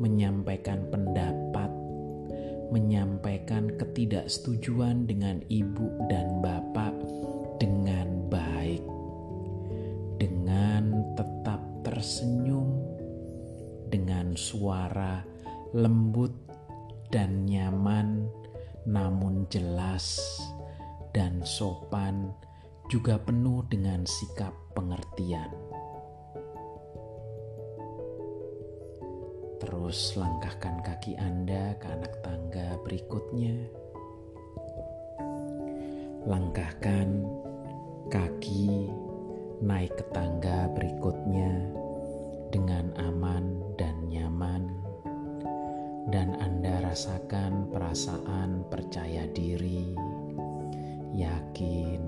menyampaikan 0.00 0.88
pendapat, 0.88 1.70
menyampaikan 2.72 3.68
ketidaksetujuan 3.76 5.04
dengan 5.04 5.44
ibu 5.52 5.86
dan 6.08 6.40
bapak 6.40 6.96
dengan 7.60 8.26
baik, 8.32 8.82
dengan 10.16 11.14
tetap 11.14 11.60
tersenyum, 11.84 12.80
dengan 13.92 14.32
suara 14.34 15.20
lembut 15.76 16.32
dan 17.12 17.44
nyaman, 17.44 18.24
namun 18.88 19.44
jelas 19.52 20.18
dan 21.12 21.44
sopan, 21.44 22.32
juga 22.88 23.20
penuh 23.20 23.64
dengan 23.68 24.04
sikap 24.08 24.52
pengertian. 24.72 25.71
Terus 29.62 30.18
langkahkan 30.18 30.82
kaki 30.82 31.14
Anda 31.22 31.78
ke 31.78 31.86
anak 31.86 32.18
tangga 32.26 32.82
berikutnya. 32.82 33.70
Langkahkan 36.26 37.22
kaki 38.10 38.90
naik 39.62 39.94
ke 39.94 40.04
tangga 40.10 40.66
berikutnya 40.74 41.70
dengan 42.50 42.90
aman 42.98 43.62
dan 43.78 44.10
nyaman 44.10 44.66
dan 46.10 46.34
Anda 46.42 46.82
rasakan 46.82 47.70
perasaan 47.70 48.66
percaya 48.66 49.30
diri, 49.30 49.94
yakin, 51.14 52.02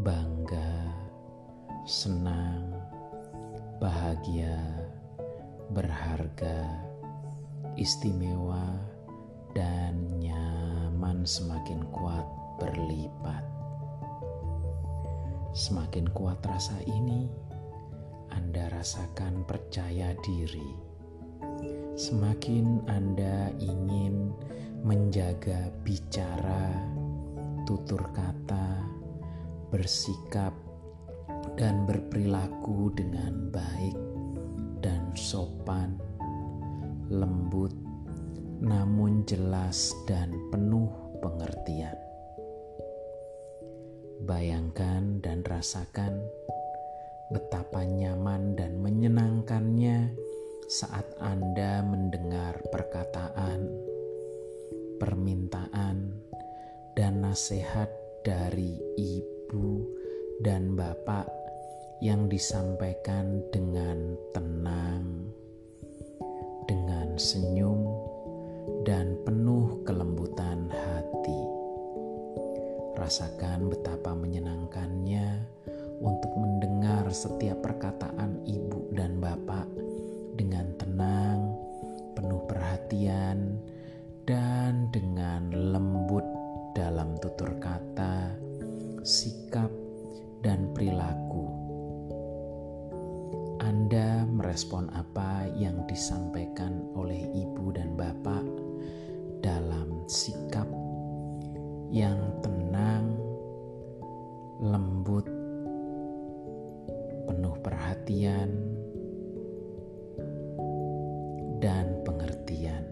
bangga, 0.00 0.88
senang, 1.84 2.72
bahagia, 3.76 4.79
berharga, 5.70 6.68
istimewa, 7.78 8.78
dan 9.54 10.18
nyaman 10.18 11.26
semakin 11.26 11.86
kuat 11.90 12.26
berlipat. 12.58 13.42
Semakin 15.50 16.06
kuat 16.14 16.38
rasa 16.46 16.78
ini, 16.86 17.26
Anda 18.30 18.70
rasakan 18.70 19.42
percaya 19.46 20.14
diri 20.22 20.90
semakin 22.00 22.80
Anda 22.88 23.52
ingin 23.60 24.32
menjaga 24.80 25.68
bicara, 25.84 26.72
tutur 27.68 28.00
kata, 28.16 28.88
bersikap, 29.68 30.56
dan 31.60 31.84
berperilaku 31.84 32.88
dengan 32.96 33.52
baik 33.52 34.09
dan 34.80 35.12
sopan, 35.16 35.96
lembut, 37.12 37.72
namun 38.60 39.24
jelas 39.28 39.92
dan 40.08 40.32
penuh 40.52 40.88
pengertian. 41.20 41.96
Bayangkan 44.24 45.20
dan 45.24 45.40
rasakan 45.44 46.20
betapa 47.32 47.86
nyaman 47.86 48.58
dan 48.58 48.80
menyenangkannya 48.82 50.12
saat 50.68 51.06
Anda 51.20 51.80
mendengar 51.84 52.60
perkataan, 52.68 53.64
permintaan, 55.00 55.96
dan 56.92 57.24
nasihat 57.24 57.88
dari 58.20 58.76
ibu 59.00 59.88
dan 60.44 60.76
bapak 60.76 61.39
yang 62.00 62.32
disampaikan 62.32 63.44
dengan 63.52 64.16
tenang, 64.32 65.28
dengan 66.64 67.20
senyum, 67.20 67.84
dan 68.88 69.20
penuh 69.28 69.84
kelembutan 69.84 70.72
hati. 70.72 71.42
Rasakan 72.96 73.68
betapa 73.68 74.16
menyenangkannya 74.16 75.44
untuk 76.00 76.32
mendengar 76.40 77.04
setiap 77.12 77.60
perkataan 77.60 78.48
ibu 78.48 78.88
dan 78.96 79.20
bapak 79.20 79.68
dengan 80.40 80.72
tenang, 80.80 81.52
penuh 82.16 82.40
perhatian, 82.48 83.60
dan 84.24 84.88
dengan 84.88 85.52
lembut 85.52 86.24
dalam 86.72 87.12
tutur 87.20 87.60
kata, 87.60 88.32
sikap, 89.04 89.68
dan 90.40 90.72
perilaku. 90.72 91.59
Anda 93.70 94.26
merespon 94.26 94.90
apa 94.90 95.46
yang 95.54 95.86
disampaikan 95.86 96.90
oleh 96.98 97.22
ibu 97.38 97.70
dan 97.70 97.94
bapak 97.94 98.42
dalam 99.46 100.10
sikap 100.10 100.66
yang 101.94 102.18
tenang, 102.42 103.14
lembut, 104.58 105.22
penuh 107.30 107.54
perhatian, 107.62 108.50
dan 111.62 111.94
pengertian. 112.02 112.82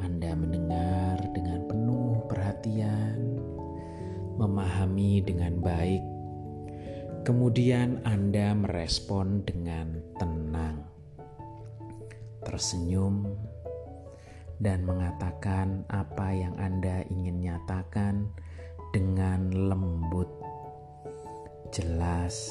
Anda 0.00 0.32
mendengar 0.32 1.20
dengan 1.36 1.68
penuh 1.68 2.24
perhatian, 2.24 3.36
memahami 4.40 5.20
dengan 5.20 5.60
baik, 5.60 6.00
kemudian 7.28 8.00
Anda 8.08 8.56
merespon 8.56 9.44
dengan 9.44 10.00
tenang, 10.16 10.80
tersenyum, 12.40 13.36
dan 14.56 14.88
mengatakan 14.88 15.84
apa 15.92 16.32
yang 16.32 16.56
Anda 16.56 17.04
ingin 17.12 17.44
nyatakan 17.44 18.32
dengan 18.96 19.52
lembut, 19.52 20.32
jelas, 21.68 22.48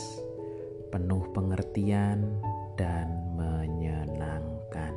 penuh 0.93 1.25
pengertian, 1.33 2.37
dan 2.77 3.33
menyenangkan. 3.33 4.93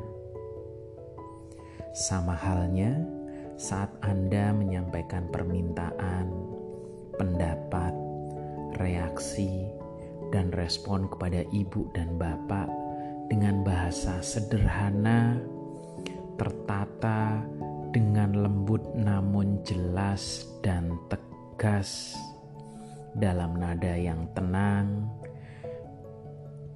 Sama 1.89 2.37
halnya 2.37 3.01
saat 3.57 3.89
Anda 4.05 4.53
menyampaikan 4.53 5.25
permintaan, 5.33 6.29
pendapat, 7.17 8.10
reaksi, 8.81 9.69
dan 10.33 10.49
respon 10.51 11.05
kepada 11.07 11.45
ibu 11.53 11.87
dan 11.93 12.17
bapak 12.17 12.67
dengan 13.29 13.61
bahasa 13.61 14.19
sederhana, 14.19 15.39
tertata, 16.35 17.39
dengan 17.95 18.35
lembut 18.35 18.81
namun 18.97 19.61
jelas 19.63 20.47
dan 20.65 20.97
tegas, 21.07 22.17
dalam 23.15 23.59
nada 23.59 23.93
yang 23.93 24.25
tenang 24.35 25.11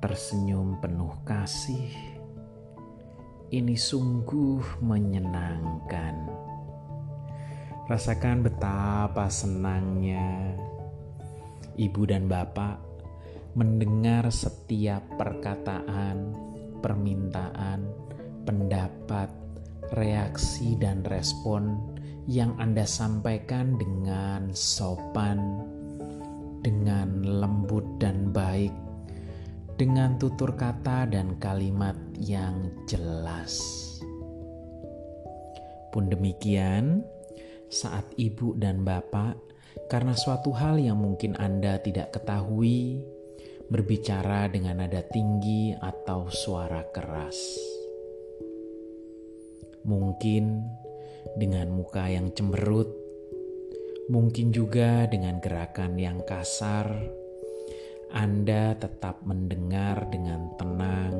tersenyum 0.05 0.77
penuh 0.77 1.17
kasih. 1.25 1.89
Ini 3.49 3.73
sungguh 3.73 4.85
menyenangkan. 4.85 6.15
Rasakan 7.89 8.45
betapa 8.45 9.25
senangnya 9.33 10.53
ibu 11.75 12.07
dan 12.07 12.27
bapak 12.27 12.79
mendengar 13.55 14.27
setiap 14.27 15.03
perkataan, 15.15 16.35
permintaan, 16.83 17.87
pendapat, 18.43 19.31
reaksi, 19.95 20.75
dan 20.75 21.07
respon 21.07 21.79
yang 22.27 22.51
Anda 22.59 22.83
sampaikan 22.83 23.79
dengan 23.79 24.51
sopan, 24.51 25.63
dengan 26.59 27.23
lembut 27.23 27.85
dan 28.03 28.35
baik 28.35 28.75
dengan 29.75 30.15
tutur 30.15 30.55
kata 30.55 31.03
dan 31.11 31.35
kalimat 31.35 31.99
yang 32.15 32.71
jelas. 32.87 33.59
Pun 35.91 36.07
demikian, 36.07 37.03
saat 37.67 38.07
ibu 38.15 38.55
dan 38.55 38.87
bapak, 38.87 39.35
karena 39.85 40.17
suatu 40.17 40.49
hal 40.55 40.81
yang 40.81 40.97
mungkin 40.97 41.37
Anda 41.37 41.77
tidak 41.79 42.15
ketahui, 42.17 43.05
berbicara 43.69 44.45
dengan 44.49 44.81
nada 44.81 45.01
tinggi 45.01 45.73
atau 45.73 46.29
suara 46.29 46.85
keras. 46.93 47.37
Mungkin 49.85 50.65
dengan 51.37 51.69
muka 51.73 52.09
yang 52.09 52.33
cemberut, 52.33 52.89
mungkin 54.09 54.53
juga 54.53 55.05
dengan 55.09 55.41
gerakan 55.41 55.97
yang 55.97 56.21
kasar. 56.25 56.89
Anda 58.15 58.77
tetap 58.77 59.25
mendengar 59.25 60.07
dengan 60.07 60.53
tenang, 60.55 61.15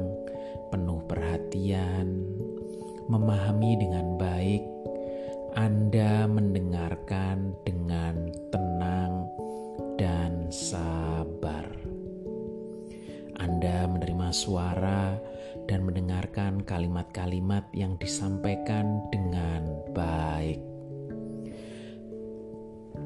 penuh 0.69 1.01
perhatian, 1.05 2.07
memahami 3.09 3.71
dengan 3.77 4.15
baik. 4.15 4.74
Anda 5.55 6.27
mendengarkan 6.27 7.55
dengan 7.63 8.27
tenang 8.51 9.23
dan 9.95 10.51
sabar. 10.51 11.63
Anda 13.39 13.87
menerima 13.87 14.35
suara 14.35 15.15
dan 15.71 15.87
mendengarkan 15.87 16.59
kalimat-kalimat 16.67 17.71
yang 17.71 17.95
disampaikan 17.95 18.99
dengan 19.15 19.79
baik. 19.95 20.59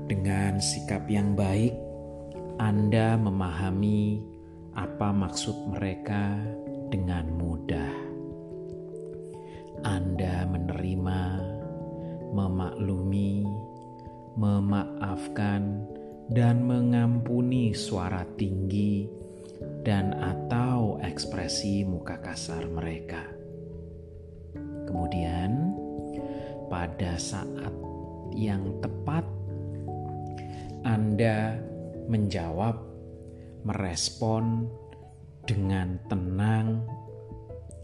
Dengan 0.09 0.57
sikap 0.57 1.05
yang 1.05 1.37
baik, 1.37 1.77
Anda 2.57 3.13
memahami 3.13 4.25
apa 4.73 5.13
maksud 5.13 5.69
mereka 5.69 6.33
dengan 6.89 7.29
mudah. 7.29 7.93
Anda 9.85 10.49
menerima, 10.49 11.21
memaklumi, 12.33 13.45
memaafkan, 14.37 15.85
dan 16.29 16.61
mengampuni 16.61 17.73
suara 17.73 18.21
tinggi 18.37 19.09
dan 19.81 20.13
atau 20.13 21.01
ekspresi 21.01 21.83
muka 21.83 22.21
kasar 22.21 22.69
mereka. 22.69 23.25
Kemudian, 24.85 25.73
pada 26.69 27.17
saat 27.17 27.73
yang 28.33 28.77
tepat, 28.81 29.25
Anda 30.85 31.57
menjawab, 32.09 32.77
merespon 33.65 34.69
dengan 35.45 35.97
tenang, 36.07 36.85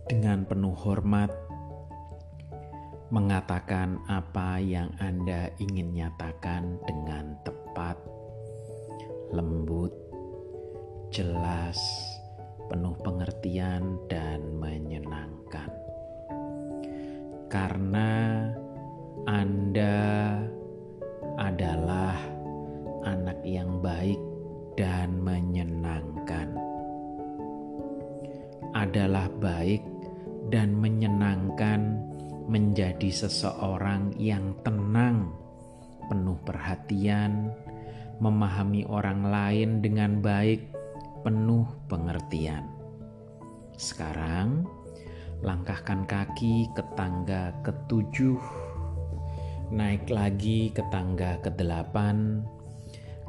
dengan 0.06 0.46
penuh 0.46 0.74
hormat, 0.74 1.34
mengatakan 3.16 4.04
apa 4.12 4.60
yang 4.60 4.92
Anda 5.00 5.48
ingin 5.56 5.96
nyatakan 5.96 6.84
dengan 6.84 7.40
tepat, 7.48 7.96
lembut, 9.32 9.96
jelas, 11.16 11.80
penuh 12.68 12.92
pengertian, 13.00 13.96
dan 14.12 14.60
menyenangkan. 14.60 15.72
Karena 17.48 18.12
Anda 19.24 19.96
adalah 21.40 22.20
anak 23.08 23.40
yang 23.48 23.80
baik 23.80 24.20
dan 24.76 25.24
menyenangkan, 25.24 26.52
adalah 28.76 29.32
baik 29.40 29.88
dan 30.52 30.76
menyenangkan 30.76 32.12
menjadi 32.46 33.10
seseorang 33.10 34.14
yang 34.22 34.54
tenang, 34.62 35.34
penuh 36.06 36.38
perhatian, 36.46 37.50
memahami 38.22 38.86
orang 38.86 39.26
lain 39.26 39.70
dengan 39.82 40.22
baik 40.22 40.70
penuh 41.26 41.66
pengertian. 41.90 42.70
Sekarang, 43.76 44.70
langkahkan 45.42 46.06
kaki 46.06 46.70
ke 46.72 46.84
tangga 46.96 47.52
ketujuh, 47.66 48.40
naik 49.74 50.08
lagi 50.08 50.70
ke 50.70 50.86
tangga 50.94 51.42
kedelapan, 51.42 52.46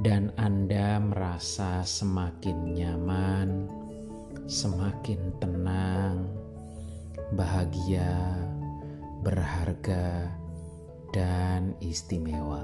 dan 0.04 0.28
Anda 0.36 1.00
merasa 1.00 1.80
semakin 1.80 2.76
nyaman, 2.76 3.48
semakin 4.44 5.32
tenang, 5.40 6.28
bahagia, 7.32 8.38
berharga, 9.26 10.30
dan 11.10 11.74
istimewa. 11.82 12.62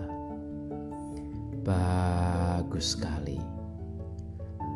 Bagus 1.67 2.95
sekali. 2.95 3.43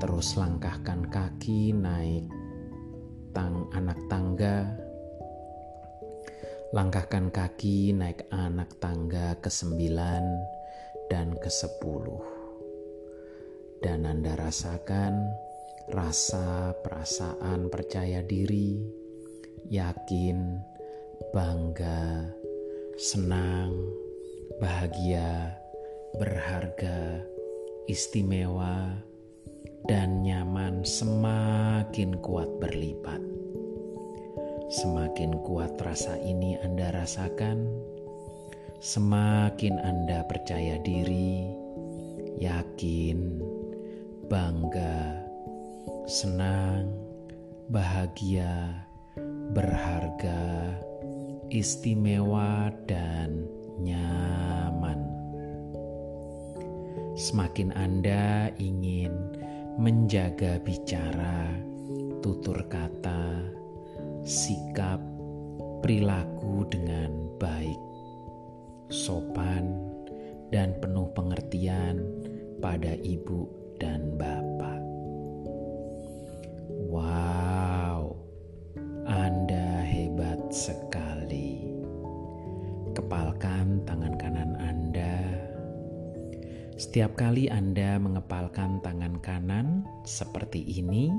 Terus 0.03 0.35
langkahkan 0.35 1.07
kaki 1.07 1.71
naik 1.71 2.27
tang 3.31 3.71
anak 3.71 4.03
tangga. 4.11 4.67
Langkahkan 6.75 7.31
kaki 7.31 7.95
naik 7.95 8.27
anak 8.35 8.83
tangga 8.83 9.39
ke 9.39 9.47
sembilan 9.47 10.25
dan 11.07 11.39
ke 11.39 11.47
sepuluh. 11.47 12.27
Dan 13.79 14.11
Anda 14.11 14.35
rasakan 14.35 15.15
rasa 15.95 16.75
perasaan 16.83 17.71
percaya 17.71 18.27
diri, 18.27 18.75
yakin, 19.71 20.75
bangga, 21.33 22.33
senang, 22.97 23.73
bahagia, 24.61 25.57
berharga, 26.17 27.21
istimewa, 27.89 28.97
dan 29.87 30.25
nyaman 30.25 30.83
semakin 30.83 32.19
kuat 32.25 32.49
berlipat. 32.59 33.23
Semakin 34.67 35.39
kuat 35.47 35.79
rasa 35.79 36.19
ini 36.19 36.59
Anda 36.59 36.91
rasakan, 36.91 37.71
semakin 38.83 39.79
Anda 39.79 40.27
percaya 40.27 40.83
diri, 40.83 41.47
yakin, 42.43 43.39
bangga, 44.27 45.23
senang, 46.11 46.91
bahagia, 47.71 48.83
berharga, 49.55 50.75
istimewa, 51.51 52.71
dan 52.87 53.47
nyaman. 53.81 55.01
Semakin 57.17 57.73
Anda 57.73 58.53
ingin 58.61 59.13
menjaga 59.81 60.61
bicara, 60.61 61.53
tutur 62.21 62.61
kata, 62.69 63.41
sikap, 64.25 65.01
perilaku 65.81 66.65
dengan 66.69 67.13
baik, 67.41 67.81
sopan, 68.89 69.77
dan 70.53 70.77
penuh 70.81 71.09
pengertian 71.13 72.01
pada 72.61 72.97
ibu 73.01 73.49
dan 73.77 74.17
bapak. 74.17 74.81
Wow, 76.87 77.56
setiap 86.97 87.29
kali 87.29 87.45
Anda 87.53 88.01
mengepalkan 88.01 88.81
tangan 88.81 89.21
kanan 89.21 89.85
seperti 90.09 90.65
ini, 90.81 91.13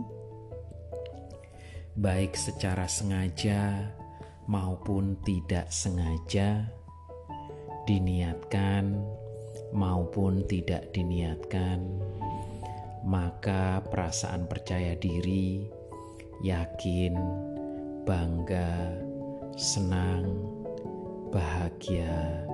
baik 1.93 2.33
secara 2.33 2.89
sengaja 2.89 3.85
maupun 4.49 5.21
tidak 5.21 5.69
sengaja, 5.69 6.65
diniatkan 7.85 9.05
maupun 9.69 10.49
tidak 10.49 10.89
diniatkan, 10.97 11.85
maka 13.05 13.77
perasaan 13.85 14.49
percaya 14.49 14.97
diri, 14.97 15.61
yakin, 16.41 17.13
bangga, 18.01 18.97
senang, 19.53 20.41
bahagia, 21.29 22.49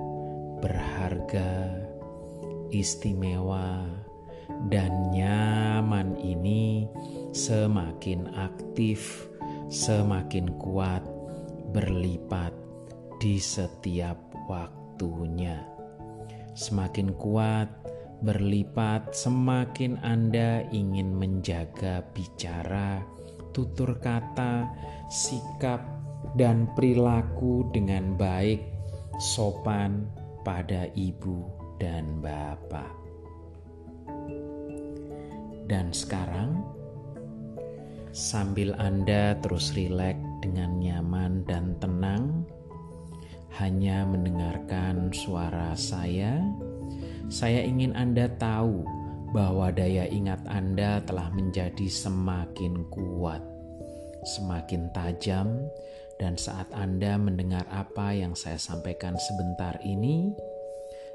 berharga 0.60 1.83
istimewa 2.74 3.86
dan 4.66 5.14
nyaman 5.14 6.18
ini 6.18 6.90
semakin 7.30 8.28
aktif, 8.34 9.30
semakin 9.70 10.50
kuat, 10.58 11.06
berlipat 11.70 12.52
di 13.22 13.38
setiap 13.38 14.18
waktunya. 14.50 15.62
Semakin 16.54 17.14
kuat, 17.14 17.70
berlipat, 18.22 19.14
semakin 19.14 19.98
Anda 20.02 20.66
ingin 20.70 21.14
menjaga 21.14 22.02
bicara, 22.14 23.02
tutur 23.54 23.98
kata, 23.98 24.70
sikap, 25.10 25.82
dan 26.34 26.66
perilaku 26.72 27.68
dengan 27.70 28.16
baik 28.16 28.64
sopan 29.20 30.08
pada 30.42 30.88
ibu 30.96 31.63
dan 31.78 32.22
bapak. 32.22 32.90
Dan 35.64 35.96
sekarang, 35.96 36.60
sambil 38.12 38.76
Anda 38.76 39.34
terus 39.40 39.72
rileks 39.72 40.20
dengan 40.44 40.76
nyaman 40.78 41.42
dan 41.48 41.74
tenang, 41.80 42.44
hanya 43.56 44.04
mendengarkan 44.04 45.08
suara 45.14 45.72
saya, 45.78 46.42
saya 47.32 47.64
ingin 47.64 47.96
Anda 47.96 48.28
tahu 48.36 48.84
bahwa 49.32 49.74
daya 49.74 50.06
ingat 50.06 50.44
Anda 50.46 51.02
telah 51.02 51.32
menjadi 51.34 51.90
semakin 51.90 52.86
kuat, 52.92 53.42
semakin 54.36 54.92
tajam, 54.94 55.58
dan 56.22 56.38
saat 56.38 56.70
Anda 56.70 57.18
mendengar 57.18 57.66
apa 57.72 58.14
yang 58.14 58.38
saya 58.38 58.60
sampaikan 58.60 59.18
sebentar 59.18 59.74
ini, 59.82 60.30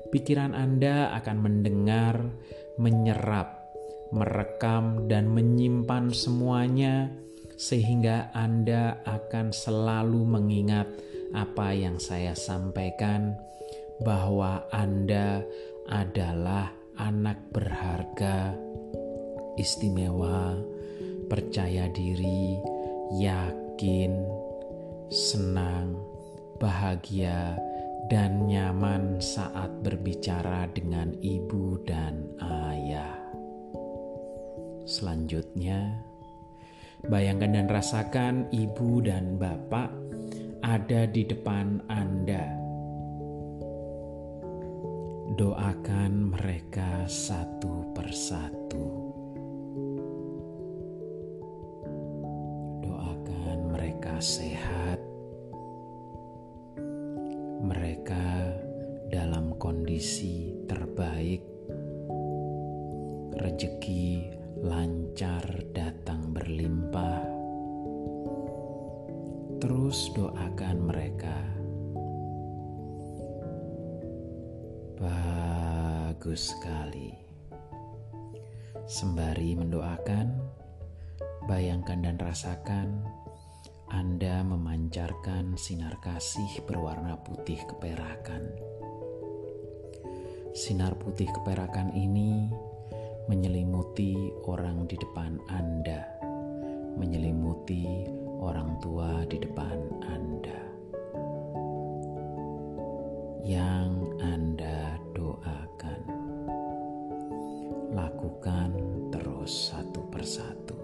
pikiran 0.10 0.57
Anda 0.57 1.14
akan 1.22 1.38
mendengar, 1.41 2.22
menyerap, 2.82 3.70
merekam, 4.10 5.05
dan 5.05 5.30
menyimpan 5.30 6.10
semuanya, 6.14 7.14
sehingga 7.55 8.34
Anda 8.34 9.01
akan 9.05 9.53
selalu 9.53 10.22
mengingat 10.26 10.89
apa 11.38 11.74
yang 11.78 12.01
saya 12.01 12.34
sampaikan, 12.34 13.38
bahwa 14.01 14.66
Anda 14.74 15.45
adalah 15.89 16.74
anak 16.97 17.53
berharga, 17.53 18.57
istimewa, 19.62 20.57
percaya 21.30 21.86
diri, 21.93 22.57
yakin, 23.22 24.14
senang, 25.10 25.97
bahagia 26.57 27.69
dan 28.10 28.49
nyaman 28.49 29.22
saat 29.22 29.70
berbicara 29.86 30.66
dengan 30.74 31.14
ibu 31.22 31.78
dan 31.86 32.26
ayah. 32.41 33.22
Selanjutnya, 34.89 35.93
bayangkan 37.05 37.53
dan 37.53 37.68
rasakan 37.70 38.49
ibu 38.49 39.05
dan 39.05 39.38
bapak 39.38 39.93
ada 40.66 41.05
di 41.05 41.22
depan 41.22 41.86
Anda. 41.86 42.49
Doakan 45.38 46.34
mereka 46.34 47.05
satu 47.05 47.93
persatu. 47.93 48.89
Doakan 52.82 53.70
mereka 53.70 54.18
sehat 54.18 55.09
kondisi 60.00 60.56
terbaik, 60.64 61.43
rejeki 63.36 64.32
lancar 64.64 65.43
datang 65.76 66.32
berlimpah. 66.32 67.20
Terus 69.60 70.08
doakan 70.16 70.78
mereka. 70.88 71.36
Bagus 75.04 76.56
sekali. 76.56 77.12
Sembari 78.88 79.52
mendoakan, 79.60 80.28
bayangkan 81.43 82.00
dan 82.08 82.16
rasakan 82.16 83.04
anda 83.91 84.47
memancarkan 84.47 85.60
sinar 85.60 86.00
kasih 86.00 86.64
berwarna 86.64 87.20
putih 87.20 87.60
keperakan. 87.68 88.69
Sinar 90.60 90.91
putih 90.99 91.32
keperakan 91.32 91.95
ini 91.95 92.51
menyelimuti 93.32 94.12
orang 94.43 94.91
di 94.91 94.99
depan 94.99 95.39
Anda, 95.47 96.03
menyelimuti 96.99 98.03
orang 98.43 98.76
tua 98.84 99.24
di 99.24 99.39
depan 99.39 99.80
Anda. 100.03 100.60
Yang 103.47 103.91
Anda 104.20 104.99
doakan, 105.16 106.01
lakukan 107.95 108.72
terus 109.16 109.72
satu 109.72 110.12
persatu 110.12 110.76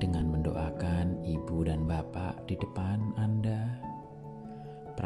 dengan 0.00 0.24
mendoakan 0.32 1.20
ibu 1.20 1.68
dan 1.68 1.84
bapak 1.84 2.48
di 2.48 2.56
depan. 2.56 3.07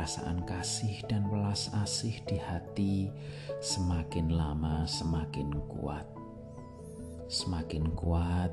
Perasaan 0.03 0.43
kasih 0.43 0.99
dan 1.07 1.31
welas 1.31 1.71
asih 1.79 2.19
di 2.27 2.35
hati 2.35 3.07
semakin 3.63 4.35
lama 4.35 4.83
semakin 4.83 5.55
kuat. 5.71 6.03
Semakin 7.31 7.87
kuat, 7.95 8.51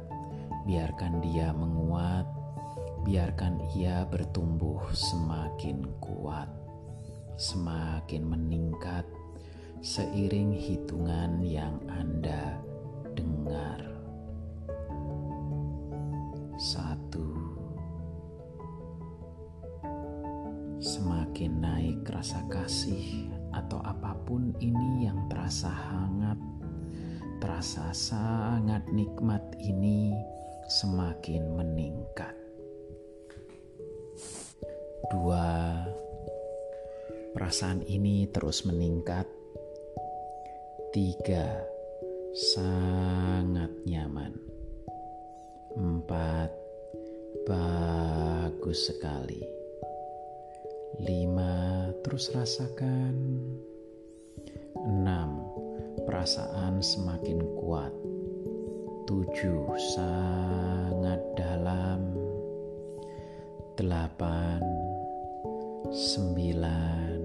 biarkan 0.69 1.25
dia 1.25 1.49
menguat, 1.49 2.29
biarkan 3.01 3.65
ia 3.73 4.05
bertumbuh 4.05 4.93
semakin 4.93 5.89
kuat, 5.97 6.53
semakin 7.33 8.29
meningkat 8.29 9.09
seiring 9.81 10.53
hitungan 10.53 11.41
yang 11.41 11.81
Anda 11.89 12.61
dengar. 13.17 13.89
Satu 16.61 17.38
semakin 21.29 21.61
naik 21.61 22.09
rasa 22.09 22.41
kasih 22.49 23.29
atau 23.53 23.77
apa 23.85 24.17
pun 24.25 24.49
ini 24.57 25.05
yang 25.05 25.29
terasa 25.29 25.69
hangat, 25.69 26.41
terasa 27.37 27.93
sangat 27.93 28.81
nikmat 28.89 29.45
ini 29.61 30.09
semakin 30.65 31.53
meningkat. 31.53 32.33
Dua, 35.13 35.85
perasaan 37.37 37.85
ini 37.85 38.25
terus 38.33 38.65
meningkat. 38.65 39.29
Tiga, 40.89 41.61
sangat 42.33 43.69
nyaman. 43.85 44.33
Empat, 45.77 46.49
bagus 47.45 48.89
sekali. 48.89 49.58
Lima, 50.99 51.87
terus 52.03 52.27
rasakan. 52.35 53.15
Enam, 54.83 55.47
perasaan 56.03 56.83
semakin 56.83 57.39
kuat. 57.55 57.95
Tujuh, 59.07 59.63
sangat 59.95 61.23
dalam. 61.39 62.13
Delapan, 63.79 64.59
sembilan, 65.87 67.19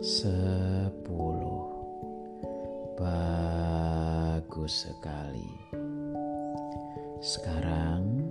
sepuluh. 0.00 1.68
Bagus 2.96 4.88
sekali. 4.88 5.52
Sekarang, 7.20 8.24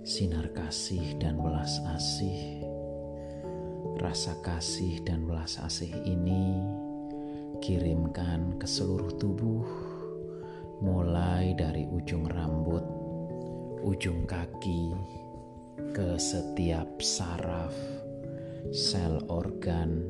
sinar 0.00 0.48
kasih 0.56 1.20
dan 1.20 1.36
belas 1.40 1.76
asih, 1.92 2.55
rasa 3.96 4.36
kasih 4.44 5.00
dan 5.08 5.24
belas 5.24 5.56
asih 5.56 5.88
ini 6.04 6.60
kirimkan 7.64 8.60
ke 8.60 8.68
seluruh 8.68 9.16
tubuh, 9.16 9.64
mulai 10.84 11.56
dari 11.56 11.88
ujung 11.88 12.28
rambut, 12.28 12.84
ujung 13.80 14.28
kaki, 14.28 14.92
ke 15.96 16.20
setiap 16.20 17.00
saraf, 17.00 17.72
sel 18.68 19.24
organ, 19.32 20.04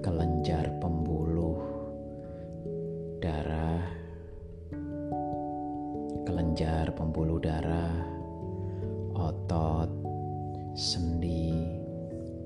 kelenjar 0.00 0.72
pembuluh, 0.80 1.60
darah, 3.20 3.84
kelenjar 6.24 6.88
pembuluh 6.96 7.36
darah, 7.36 7.92
otot, 9.12 9.92
sendi, 10.72 11.83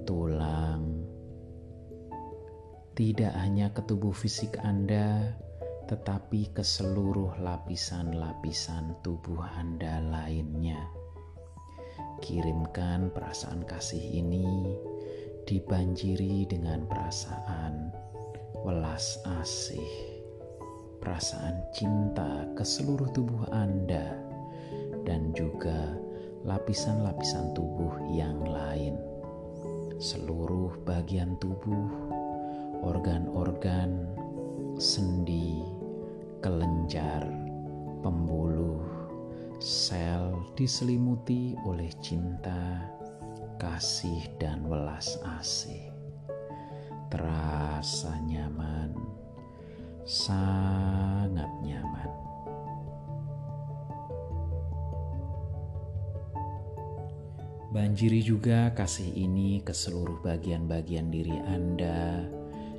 tulang. 0.09 1.05
Tidak 2.97 3.29
hanya 3.37 3.69
ke 3.77 3.85
tubuh 3.85 4.17
fisik 4.17 4.57
Anda, 4.65 5.37
tetapi 5.85 6.57
ke 6.57 6.65
seluruh 6.65 7.37
lapisan-lapisan 7.45 9.05
tubuh 9.05 9.45
Anda 9.45 10.01
lainnya. 10.01 10.81
Kirimkan 12.25 13.13
perasaan 13.13 13.69
kasih 13.69 14.25
ini 14.25 14.73
dibanjiri 15.45 16.49
dengan 16.49 16.89
perasaan 16.89 17.93
welas 18.65 19.21
asih 19.45 20.19
perasaan 20.99 21.63
cinta 21.71 22.43
ke 22.59 22.67
seluruh 22.67 23.07
tubuh 23.15 23.47
Anda 23.55 24.19
dan 25.07 25.31
juga 25.33 25.95
lapisan-lapisan 26.43 27.55
tubuh 27.55 27.95
yang 28.11 28.43
lain. 28.43 28.99
Seluruh 29.99 30.79
bagian 30.87 31.35
tubuh, 31.43 31.91
organ-organ, 32.87 34.07
sendi, 34.79 35.67
kelenjar, 36.39 37.27
pembuluh, 37.99 38.79
sel 39.59 40.39
diselimuti 40.55 41.59
oleh 41.67 41.91
cinta, 41.99 42.87
kasih, 43.59 44.23
dan 44.39 44.63
welas 44.71 45.19
asih. 45.43 45.91
Terasa 47.11 48.23
nyaman, 48.23 48.95
sangat 50.07 51.51
nyaman. 51.67 52.28
Banjiri 57.69 58.25
juga 58.25 58.73
kasih 58.73 59.13
ini 59.13 59.61
ke 59.61 59.77
seluruh 59.77 60.25
bagian-bagian 60.25 61.13
diri 61.13 61.37
Anda 61.45 62.25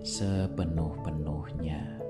sepenuh-penuhnya. 0.02 2.02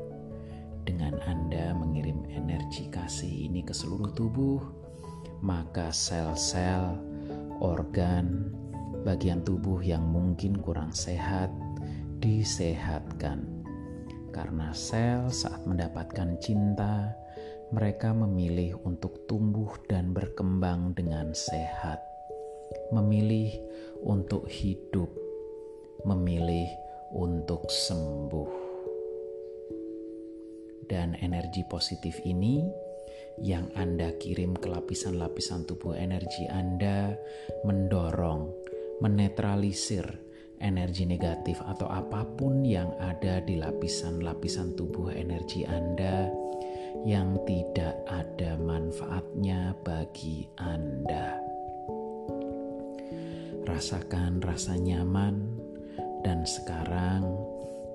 Dengan 0.88 1.20
Anda 1.28 1.76
mengirim 1.76 2.24
energi 2.32 2.88
kasih 2.88 3.52
ini 3.52 3.68
ke 3.68 3.76
seluruh 3.76 4.16
tubuh, 4.16 4.64
maka 5.44 5.92
sel-sel, 5.92 6.96
organ, 7.60 8.56
bagian 9.04 9.44
tubuh 9.44 9.84
yang 9.84 10.08
mungkin 10.08 10.56
kurang 10.64 10.96
sehat 10.96 11.52
disehatkan. 12.24 13.44
Karena 14.32 14.72
sel 14.72 15.28
saat 15.28 15.68
mendapatkan 15.68 16.40
cinta, 16.40 17.12
mereka 17.76 18.16
memilih 18.16 18.80
untuk 18.88 19.28
tumbuh 19.28 19.76
dan 19.92 20.16
berkembang 20.16 20.96
dengan 20.96 21.36
sehat 21.36 22.09
memilih 22.92 23.54
untuk 24.04 24.48
hidup, 24.48 25.10
memilih 26.06 26.68
untuk 27.14 27.68
sembuh. 27.68 28.70
Dan 30.90 31.14
energi 31.22 31.62
positif 31.70 32.18
ini 32.26 32.66
yang 33.40 33.70
Anda 33.78 34.18
kirim 34.18 34.58
ke 34.58 34.68
lapisan-lapisan 34.68 35.70
tubuh 35.70 35.94
energi 35.96 36.50
Anda 36.50 37.14
mendorong, 37.64 38.50
menetralisir 39.00 40.06
energi 40.60 41.08
negatif 41.08 41.62
atau 41.64 41.88
apa 41.88 42.28
pun 42.36 42.68
yang 42.68 42.92
ada 43.00 43.40
di 43.40 43.56
lapisan-lapisan 43.56 44.76
tubuh 44.76 45.14
energi 45.14 45.64
Anda 45.64 46.28
yang 47.08 47.40
tidak 47.48 47.96
ada 48.10 48.60
manfaatnya 48.60 49.78
bagi 49.86 50.50
Anda 50.60 51.49
rasakan 53.70 54.42
rasa 54.42 54.74
nyaman, 54.74 55.46
dan 56.26 56.42
sekarang 56.42 57.22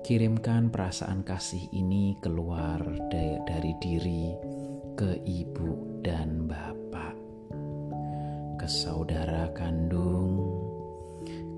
kirimkan 0.07 0.71
perasaan 0.71 1.19
kasih 1.27 1.67
ini 1.75 2.15
keluar 2.23 2.79
dari 3.11 3.75
diri 3.83 4.31
ke 4.95 5.19
ibu 5.27 5.99
dan 5.99 6.47
bapak, 6.47 7.15
ke 8.55 8.67
saudara 8.71 9.51
kandung, 9.51 10.47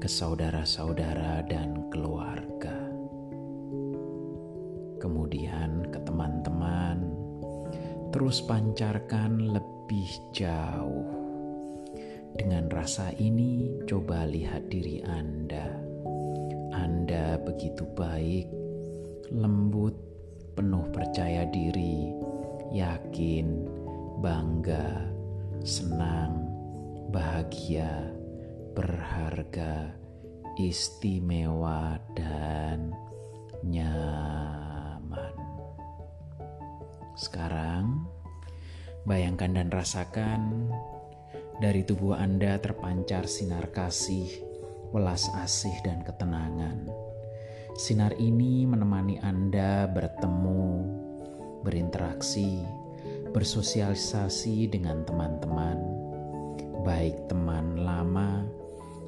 ke 0.01 0.09
saudara-saudara, 0.09 1.45
dan 1.45 1.85
keluarga. 1.93 2.89
Kemudian 4.97 5.93
ke 5.93 6.01
teman-teman, 6.01 7.05
terus 8.09 8.41
pancarkan 8.41 9.53
lebih 9.53 10.09
jauh 10.33 11.26
dengan 12.37 12.69
rasa 12.69 13.09
ini, 13.17 13.81
coba 13.89 14.23
lihat 14.29 14.69
diri 14.69 15.01
Anda. 15.01 15.73
Anda 16.77 17.41
begitu 17.41 17.83
baik, 17.97 18.45
lembut, 19.33 19.97
penuh 20.53 20.85
percaya 20.93 21.49
diri, 21.49 22.13
yakin, 22.71 23.65
bangga, 24.21 25.09
senang, 25.65 26.45
bahagia, 27.09 28.13
berharga, 28.77 29.89
istimewa, 30.61 31.97
dan 32.13 32.93
nyaman. 33.65 35.35
Sekarang, 37.17 38.05
bayangkan 39.09 39.57
dan 39.57 39.69
rasakan 39.73 40.69
dari 41.57 41.81
tubuh 41.81 42.13
Anda 42.13 42.61
terpancar 42.61 43.25
sinar 43.25 43.73
kasih, 43.73 44.29
welas 44.93 45.25
asih, 45.41 45.73
dan 45.81 46.05
ketenangan. 46.05 46.85
Sinar 47.77 48.13
ini 48.17 48.65
menemani 48.65 49.17
Anda 49.21 49.89
bertemu, 49.89 50.85
berinteraksi, 51.65 52.61
bersosialisasi 53.33 54.69
dengan 54.69 55.05
teman-teman, 55.05 55.77
baik 56.85 57.29
teman 57.29 57.81
lama 57.81 58.45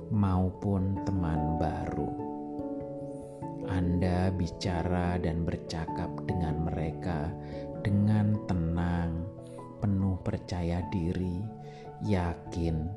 maupun 0.09 1.01
teman 1.05 1.61
baru. 1.61 2.09
Anda 3.69 4.33
bicara 4.33 5.21
dan 5.21 5.45
bercakap 5.45 6.09
dengan 6.25 6.65
mereka 6.65 7.29
dengan 7.85 8.35
tenang, 8.49 9.29
penuh 9.79 10.17
percaya 10.25 10.81
diri 10.89 11.58
yakin, 12.05 12.87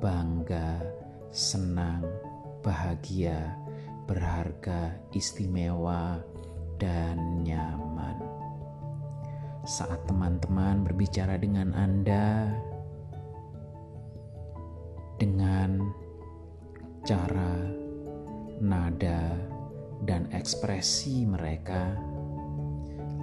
bangga, 0.00 0.80
senang, 1.28 2.04
bahagia, 2.64 3.52
berharga, 4.08 4.96
istimewa, 5.12 6.22
dan 6.80 7.44
nyaman. 7.44 8.16
Saat 9.68 10.08
teman-teman 10.08 10.80
berbicara 10.86 11.36
dengan 11.36 11.76
Anda 11.76 12.48
dengan 15.18 15.82
cara, 17.02 17.58
nada, 18.62 19.34
dan 20.06 20.30
ekspresi 20.30 21.26
mereka, 21.26 21.90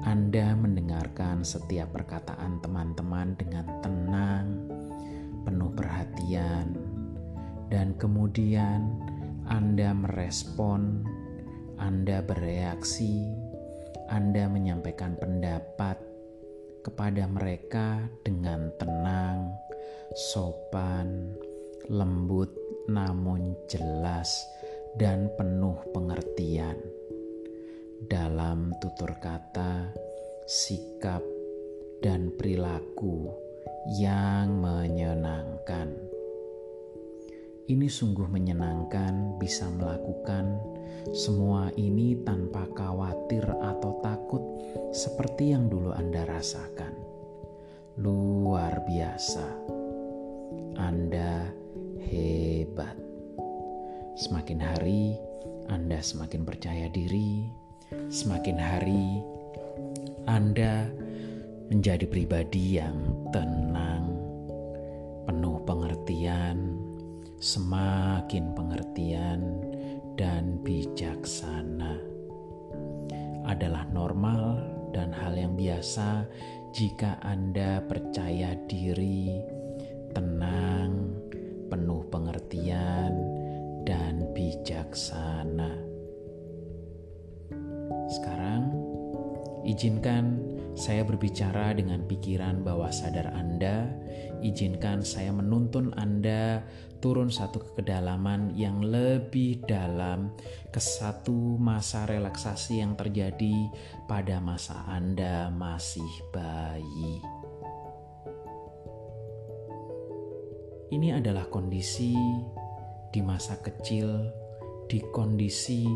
Anda 0.04 0.54
mendengarkan 0.54 1.42
setiap 1.42 1.96
perkataan 1.96 2.60
teman-teman 2.60 3.40
dengan 3.40 3.66
tenang 3.80 4.75
penuh 5.46 5.70
perhatian, 5.78 6.74
dan 7.70 7.94
kemudian 8.02 8.98
Anda 9.46 9.94
merespon, 9.94 11.06
Anda 11.78 12.26
bereaksi, 12.26 13.30
Anda 14.10 14.50
menyampaikan 14.50 15.16
pendapat 15.22 16.02
kepada 16.82 17.30
mereka 17.30 18.10
dengan 18.26 18.74
tenang, 18.82 19.54
sopan, 20.34 21.38
lembut, 21.90 22.50
namun 22.90 23.54
jelas 23.70 24.46
dan 24.98 25.30
penuh 25.38 25.78
pengertian. 25.94 26.78
Dalam 28.06 28.74
tutur 28.78 29.18
kata, 29.18 29.90
sikap, 30.46 31.22
dan 32.06 32.30
perilaku 32.38 33.45
yang 33.86 34.50
menyenangkan. 34.66 35.94
Ini 37.66 37.86
sungguh 37.90 38.26
menyenangkan 38.30 39.38
bisa 39.38 39.70
melakukan 39.70 40.58
semua 41.14 41.70
ini 41.78 42.18
tanpa 42.26 42.66
khawatir 42.74 43.46
atau 43.46 44.02
takut 44.02 44.42
seperti 44.90 45.54
yang 45.54 45.70
dulu 45.70 45.94
Anda 45.94 46.26
rasakan. 46.26 46.94
Luar 48.02 48.82
biasa. 48.90 49.46
Anda 50.82 51.54
hebat. 52.10 52.98
Semakin 54.18 54.60
hari 54.62 55.14
Anda 55.70 56.02
semakin 56.02 56.42
percaya 56.42 56.90
diri, 56.90 57.50
semakin 58.10 58.58
hari 58.58 59.22
Anda 60.26 60.90
menjadi 61.70 62.06
pribadi 62.06 62.78
yang 62.78 63.26
tenang, 63.34 64.14
penuh 65.26 65.58
pengertian, 65.66 66.78
semakin 67.42 68.54
pengertian, 68.54 69.42
dan 70.14 70.62
bijaksana. 70.62 71.98
Adalah 73.46 73.86
normal 73.94 74.62
dan 74.94 75.10
hal 75.14 75.34
yang 75.38 75.54
biasa 75.58 76.26
jika 76.74 77.18
Anda 77.26 77.82
percaya 77.82 78.54
diri, 78.70 79.42
tenang, 80.14 81.18
penuh 81.70 82.06
pengertian, 82.14 83.14
dan 83.86 84.30
bijaksana. 84.34 85.72
Sekarang, 88.06 88.70
izinkan 89.66 90.45
Saya 90.76 91.08
berbicara 91.08 91.72
dengan 91.72 92.04
pikiran 92.04 92.60
bawah 92.60 92.92
sadar 92.92 93.32
Anda. 93.32 93.88
Izinkan 94.44 95.08
saya 95.08 95.32
menuntun 95.32 95.96
Anda 95.96 96.68
turun 97.00 97.32
satu 97.32 97.64
ke 97.64 97.70
kedalaman 97.80 98.52
yang 98.60 98.84
lebih 98.84 99.64
dalam 99.64 100.36
ke 100.76 100.84
satu 100.84 101.56
masa 101.56 102.04
relaksasi 102.04 102.84
yang 102.84 103.00
terjadi 103.00 103.72
pada 104.04 104.44
masa 104.44 104.84
Anda 104.92 105.48
masih 105.48 106.12
bayi. 106.36 107.24
Ini 110.92 111.24
adalah 111.24 111.48
kondisi 111.48 112.20
di 113.16 113.24
masa 113.24 113.64
kecil, 113.64 114.28
di 114.92 115.00
kondisi 115.16 115.88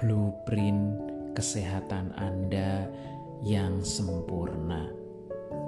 blueprint 0.00 1.12
kesehatan 1.34 2.14
Anda 2.16 2.88
yang 3.44 3.84
sempurna. 3.84 4.88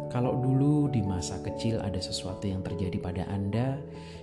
Kalau 0.08 0.40
dulu 0.40 0.88
di 0.88 1.04
masa 1.04 1.36
kecil 1.44 1.76
ada 1.84 2.00
sesuatu 2.00 2.48
yang 2.48 2.64
terjadi 2.64 2.96
pada 2.96 3.28
Anda, 3.28 3.76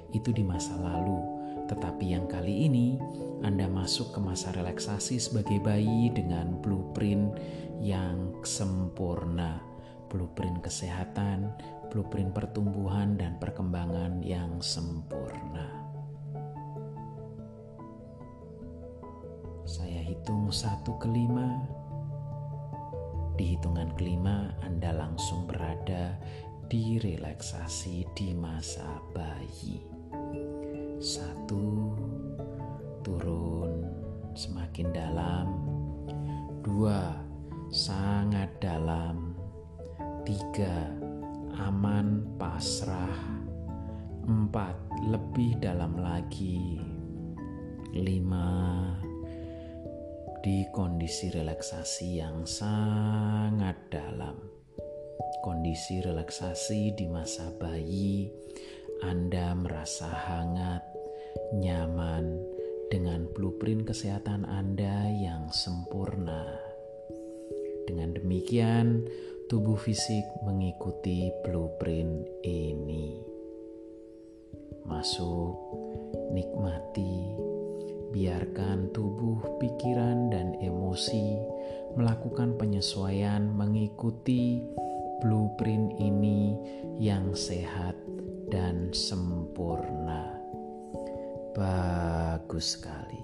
itu 0.10 0.34
di 0.34 0.42
masa 0.42 0.74
lalu. 0.82 1.22
Tetapi 1.70 2.18
yang 2.18 2.26
kali 2.26 2.66
ini 2.66 2.98
Anda 3.46 3.70
masuk 3.70 4.18
ke 4.18 4.20
masa 4.20 4.50
relaksasi 4.58 5.22
sebagai 5.22 5.62
bayi 5.62 6.10
dengan 6.10 6.58
blueprint 6.66 7.38
yang 7.78 8.42
sempurna. 8.42 9.62
Blueprint 10.10 10.66
kesehatan, 10.66 11.54
blueprint 11.94 12.34
pertumbuhan 12.34 13.14
dan 13.22 13.38
perkembangan 13.38 14.26
yang 14.26 14.58
sempurna. 14.66 15.70
Saya 19.64 20.02
hitung 20.02 20.50
satu 20.50 20.98
ke 20.98 21.06
lima, 21.06 21.83
di 23.34 23.58
hitungan 23.58 23.94
kelima, 23.98 24.54
Anda 24.62 24.94
langsung 24.94 25.50
berada 25.50 26.18
di 26.70 27.02
relaksasi 27.02 28.06
di 28.14 28.34
masa 28.34 29.02
bayi. 29.14 29.82
Satu, 31.02 31.98
turun 33.02 33.84
semakin 34.38 34.88
dalam. 34.94 35.48
Dua, 36.64 37.14
sangat 37.74 38.50
dalam. 38.62 39.36
Tiga, 40.24 40.94
aman 41.60 42.38
pasrah. 42.40 43.44
Empat, 44.24 44.78
lebih 45.12 45.60
dalam 45.60 46.00
lagi. 46.00 46.80
Lima, 47.94 48.98
di 50.44 50.68
kondisi 50.76 51.32
relaksasi 51.32 52.20
yang 52.20 52.44
sangat 52.44 53.80
dalam. 53.88 54.36
Kondisi 55.40 56.04
relaksasi 56.04 56.92
di 57.00 57.08
masa 57.08 57.48
bayi, 57.56 58.28
Anda 59.08 59.56
merasa 59.56 60.12
hangat, 60.12 60.84
nyaman 61.56 62.44
dengan 62.92 63.32
blueprint 63.32 63.88
kesehatan 63.88 64.44
Anda 64.44 65.08
yang 65.16 65.48
sempurna. 65.48 66.60
Dengan 67.88 68.12
demikian, 68.12 69.08
tubuh 69.48 69.80
fisik 69.80 70.28
mengikuti 70.44 71.32
blueprint 71.48 72.28
ini. 72.44 73.16
Masuk, 74.84 75.56
nikmati, 76.36 77.53
biarkan 78.14 78.94
tubuh, 78.94 79.58
pikiran, 79.58 80.30
dan 80.30 80.54
emosi 80.62 81.42
melakukan 81.98 82.54
penyesuaian 82.62 83.50
mengikuti 83.50 84.62
blueprint 85.26 85.98
ini 85.98 86.54
yang 87.02 87.34
sehat 87.34 87.98
dan 88.54 88.94
sempurna. 88.94 90.38
Bagus 91.58 92.78
sekali. 92.78 93.23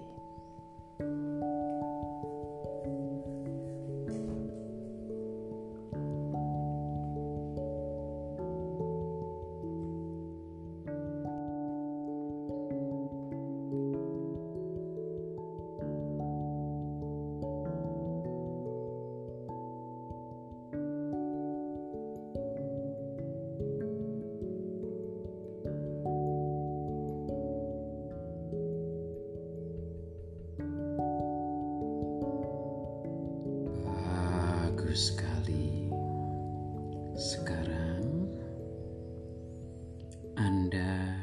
Anda 40.70 41.18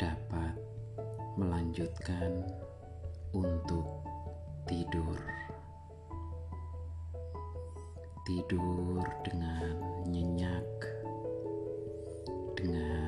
dapat 0.00 0.56
melanjutkan 1.36 2.48
untuk 3.36 3.84
tidur. 4.64 5.20
Tidur 8.24 9.04
dengan 9.20 9.76
nyenyak, 10.08 10.72
dengan 12.56 13.05